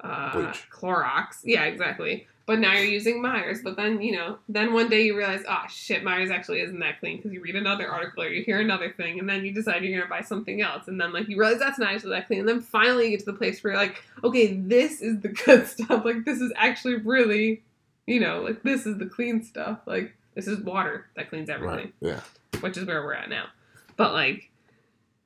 [0.00, 0.68] uh Bleach.
[0.70, 5.02] Clorox yeah exactly but now you're using Meyers but then you know then one day
[5.02, 8.28] you realize oh shit Meyers actually isn't that clean because you read another article or
[8.28, 11.12] you hear another thing and then you decide you're gonna buy something else and then
[11.12, 13.38] like you realize that's not actually that clean and then finally you get to the
[13.38, 17.62] place where you're like okay this is the good stuff like this is actually really
[18.06, 21.90] you know like this is the clean stuff like this is water that cleans everything
[22.00, 22.12] Right.
[22.12, 22.20] Yeah.
[22.60, 23.46] which is where we're at now.
[23.96, 24.50] But like,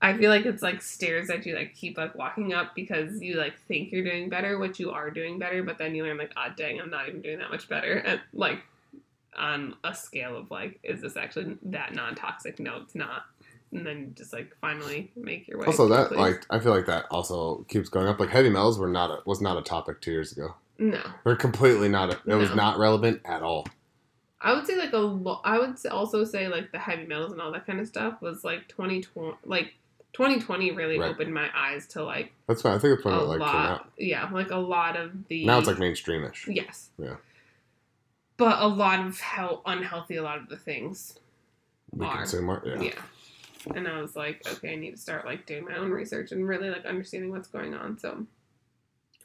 [0.03, 3.37] I feel like it's like stairs that you like keep like walking up because you
[3.37, 6.33] like think you're doing better, which you are doing better, but then you learn like,
[6.37, 8.61] ah, dang, I'm not even doing that much better, and like
[9.37, 12.59] on a scale of like, is this actually that non-toxic?
[12.59, 13.25] No, it's not.
[13.73, 15.67] And then you just like finally make your way.
[15.67, 18.19] Also, that like I feel like that also keeps going up.
[18.19, 20.55] Like heavy metals were not a, was not a topic two years ago.
[20.79, 22.13] no, They're completely not.
[22.15, 23.67] A, it was not relevant at all.
[24.41, 27.41] I would say like a lo- I would also say like the heavy metals and
[27.41, 29.75] all that kind of stuff was like 2020 like
[30.13, 31.11] 2020 really Right.
[31.11, 32.75] opened my eyes to like That's fine.
[32.75, 33.91] I think it's when a it like came out.
[33.99, 36.53] yeah like a lot of the Now it's like mainstreamish.
[36.55, 37.17] yes Yeah.
[38.37, 41.19] but a lot of how unhealthy a lot of the things
[41.93, 42.19] We are.
[42.19, 42.67] consume art.
[42.67, 42.83] Yeah.
[42.83, 42.93] yeah.
[43.75, 46.47] and I was like okay I need to start like doing my own research and
[46.49, 48.27] really like understanding what's going on so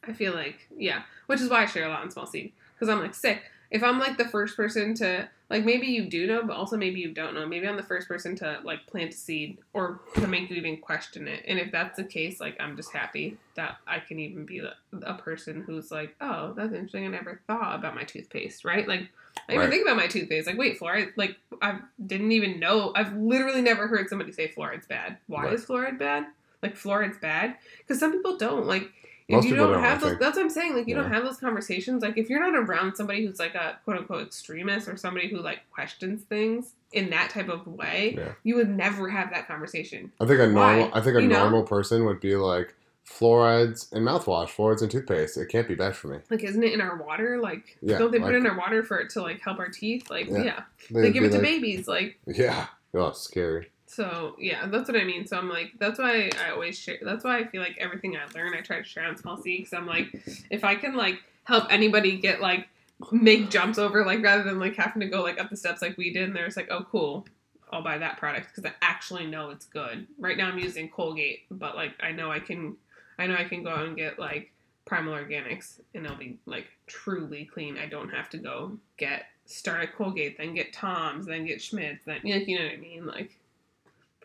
[0.08, 2.90] I feel like yeah which is why I share a lot on small seed because
[2.90, 3.42] I'm like sick
[3.72, 7.00] if I'm like the first person to like maybe you do know but also maybe
[7.00, 7.46] you don't know.
[7.46, 10.78] Maybe I'm the first person to like plant a seed or to make you even
[10.78, 11.44] question it.
[11.48, 14.62] And if that's the case like I'm just happy that I can even be
[15.04, 17.06] a person who's like oh that's interesting.
[17.06, 18.88] I never thought about my toothpaste right?
[18.88, 19.10] Like
[19.50, 19.70] I even Right.
[19.70, 20.48] think about my toothpaste.
[20.48, 24.88] Like wait fluoride like I didn't even know I've literally never heard somebody say fluoride's
[24.88, 25.18] bad.
[25.28, 25.54] Why Right.
[25.54, 26.26] is fluoride bad?
[26.64, 27.58] Like fluoride's bad?
[27.80, 28.66] Because some people don't.
[28.66, 28.90] Like
[29.28, 30.22] if you don't, don't, have those think.
[30.22, 32.96] that's what i'm saying like you don't have those conversations like if you're not around
[32.96, 37.30] somebody who's like a quote unquote extremist or somebody who like questions things in that
[37.32, 38.34] type of way Yeah.
[38.44, 40.76] you would never have that conversation I think a Why?
[40.78, 40.92] normal.
[40.98, 41.40] I think a You know?
[41.40, 42.76] normal person would be like
[43.08, 45.38] fluorides and mouthwash, fluorides and toothpaste.
[45.38, 46.20] It can't be bad for me.
[46.30, 48.84] like isn't it in our water like Yeah, don't they put it in our water
[48.84, 50.44] for it to like help our teeth like Yeah.
[50.44, 50.62] yeah,
[50.92, 52.68] They'd give it to like- babies like Yeah.
[52.94, 53.72] Oh, scary.
[53.86, 55.28] So yeah, that's what I mean.
[55.28, 56.98] So I'm like, that's why I always share.
[57.02, 59.62] That's why I feel like everything I learn, I try to share on Small Seed
[59.62, 60.08] because I'm like,
[60.50, 62.68] if I can like help anybody get like
[63.12, 65.98] make jumps over like rather than like having to go like up the steps like
[65.98, 66.24] we did.
[66.24, 67.26] And they're just like, oh cool,
[67.72, 70.08] I'll buy that product because I actually know it's good.
[70.20, 72.78] Right now I'm using Colgate, but like I know I can,
[73.20, 74.52] I know I can go out and get like
[74.86, 77.78] Primal Organics and it'll be like truly clean.
[77.78, 82.04] I don't have to go get start at Colgate, then get Tom's, then get Schmidt's,
[82.06, 83.38] then know, you know what I mean, like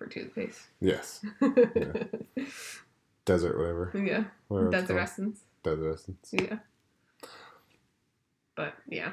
[0.01, 0.59] for toothpaste.
[0.81, 1.23] Yes.
[1.43, 1.53] yeah,
[3.27, 3.91] Desert, whatever.
[4.49, 4.99] whatever it's Desert.
[4.99, 5.41] Essence.
[5.63, 6.31] Desert essence.
[6.33, 6.59] Yeah.
[8.57, 9.13] But yeah,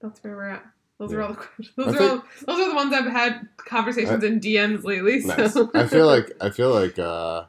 [0.00, 0.64] that's where we're at.
[0.98, 1.74] Those are all the questions.
[1.76, 5.18] Those I are all, those are the ones I've had conversations in DMs lately.
[5.24, 5.56] Nice.
[5.74, 7.46] I feel like I feel like uh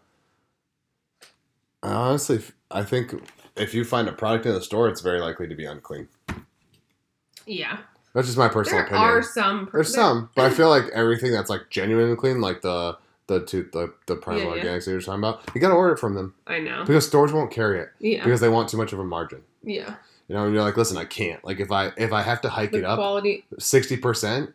[1.84, 3.14] I honestly I think
[3.56, 6.08] if you find a product in the store, it's very likely to be unclean.
[7.46, 7.82] yeah,
[8.20, 9.08] That's just my personal there opinion.
[9.08, 9.68] There are some.
[9.68, 12.98] per- There's some, but I feel like everything that's like genuine and clean, like the
[13.28, 14.64] the tooth the the primal Yeah, yeah.
[14.64, 16.84] organics that you're talking about, you gotta order it from them I know.
[16.86, 19.42] because stores won't carry it Yeah, because they want too much of a margin.
[19.64, 19.96] yeah.
[20.28, 21.44] You know, and you're like, listen, I can't.
[21.44, 23.46] Like if I if I have to hike The it up quality.
[23.58, 24.52] sixty percent,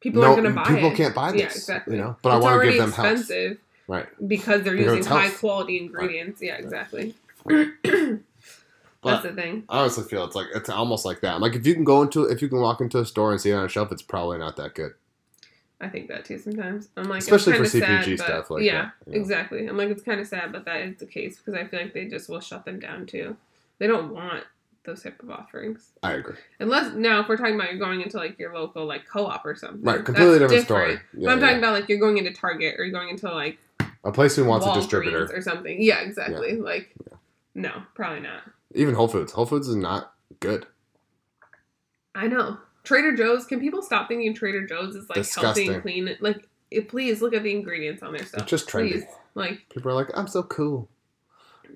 [0.00, 0.74] People no, aren't going to buy it.
[0.74, 0.96] people it.
[0.96, 1.40] can't buy this.
[1.40, 1.96] Yeah, exactly.
[1.96, 3.06] You know, but I want to give them health.
[3.20, 4.06] expensive Right.
[4.28, 5.40] because they're Because using high health.
[5.40, 6.40] quality ingredients.
[6.42, 7.14] Yeah, exactly.
[9.04, 9.64] But- That's the thing.
[9.68, 11.40] I honestly feel it's like it's almost like that.
[11.40, 13.50] Like if you can go into if you can walk into a store and see
[13.50, 14.94] it on a shelf, it's probably not that good.
[15.80, 16.88] I think that too sometimes.
[16.96, 19.20] I'm like, Especially it's for CPG sad, stuff like yeah, that, you know.
[19.20, 19.66] exactly.
[19.66, 21.92] I'm like, it's kind of sad, but that is the case because I feel like
[21.92, 23.36] they just will shut them down too.
[23.78, 24.44] They don't want
[24.84, 26.36] those type of offerings I agree.
[26.60, 29.82] unless now if we're talking about going into like your local like co-op or something,
[29.82, 30.92] Right, completely that's different story.
[31.16, 33.58] Yeah, but I'm talking about like you're going into Target or you're going into like
[34.04, 35.82] A place who wants a distributor, or something.
[35.82, 36.56] Yeah, exactly.
[36.56, 36.94] Like,
[37.54, 38.42] no, probably not.
[38.74, 39.32] Even Whole Foods.
[39.32, 40.66] Whole Foods is not good.
[42.14, 42.58] I know.
[42.84, 43.46] Trader Joe's.
[43.46, 45.66] Can people stop thinking Trader Joe's is like Disgusting.
[45.66, 46.16] healthy and clean?
[46.20, 48.42] Like, it, please look at the ingredients on their stuff.
[48.42, 48.92] It's just trendy.
[48.92, 49.04] Please.
[49.34, 50.88] Like, People are like, I'm so cool.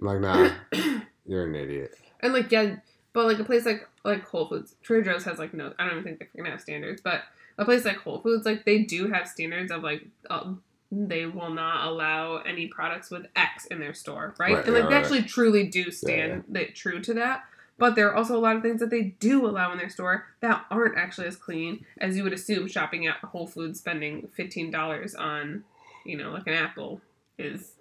[0.00, 0.50] I'm like, nah,
[1.26, 1.94] you're an idiot.
[2.20, 2.76] and like yeah,
[3.12, 5.72] but like a place like like Whole Foods, Trader Joe's has like no.
[5.78, 7.22] I don't even think they're gonna have standards, but
[7.56, 10.06] a place like Whole Foods, like they do have standards of like.
[10.30, 10.52] Uh,
[10.90, 14.54] they will not allow any products with X in their store, right?
[14.54, 15.04] Right, and like yeah, they right.
[15.04, 17.44] actually truly do stand that true to that.
[17.76, 20.26] But there are also a lot of things that they do allow in their store
[20.40, 24.70] that aren't actually as clean as you would assume shopping at Whole Foods spending fifteen
[24.70, 25.64] dollars on,
[26.04, 27.00] you know, like an apple
[27.38, 27.72] is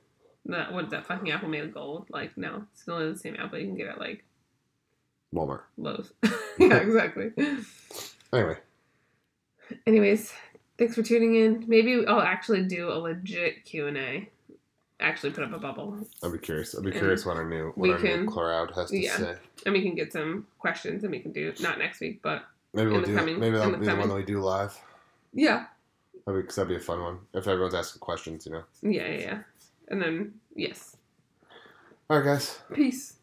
[0.45, 2.07] that what is that fucking apple made of gold?
[2.09, 4.23] Like no, it's still the same apple you can get at like
[5.33, 5.61] Walmart.
[5.77, 6.11] Lowe's.
[6.59, 7.31] yeah, exactly.
[8.33, 8.57] Anyway,
[9.85, 10.33] Anyways,
[10.77, 11.65] thanks for tuning in.
[11.67, 14.29] Maybe I'll actually do a legit Q and A.
[14.99, 16.73] Actually, put up a bubble, I'll be curious.
[16.73, 19.15] I'll be And curious what our new what our can- new crowd has to yeah.
[19.17, 19.35] say.
[19.65, 22.89] and we can get some questions, and we can do not next week, but Maybe
[22.89, 23.15] we'll do.
[23.15, 24.75] coming- maybe that'll the be the one that we do live.
[25.33, 25.67] yeah,
[26.25, 28.47] That'd be, 'cause that'd be a fun one if everyone's asking questions.
[28.47, 28.63] You know.
[28.81, 29.39] yeah, yeah, yeah.
[29.89, 30.97] And then yes,
[32.09, 32.59] All right, guys.
[32.73, 33.16] peace.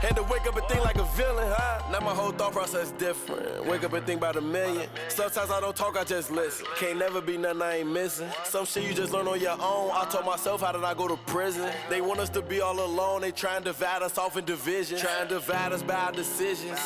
[0.00, 1.90] Had to wake up and think like a villain, huh?
[1.92, 3.66] Now my whole thought process different.
[3.66, 4.88] Wake up and think about a million.
[5.08, 6.64] Sometimes I don't talk, I just listen.
[6.76, 8.28] Can't never be nothing I ain't missing.
[8.44, 9.90] Some shit you just learn on your own.
[9.92, 11.70] I told myself, how did I go to prison?
[11.90, 13.20] They want us to be all alone.
[13.20, 14.98] They try and divide us off in division.
[14.98, 16.80] Try and divide us by our decisions.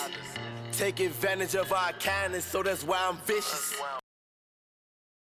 [0.72, 3.80] Take advantage of our kindness, so that's why I'm vicious.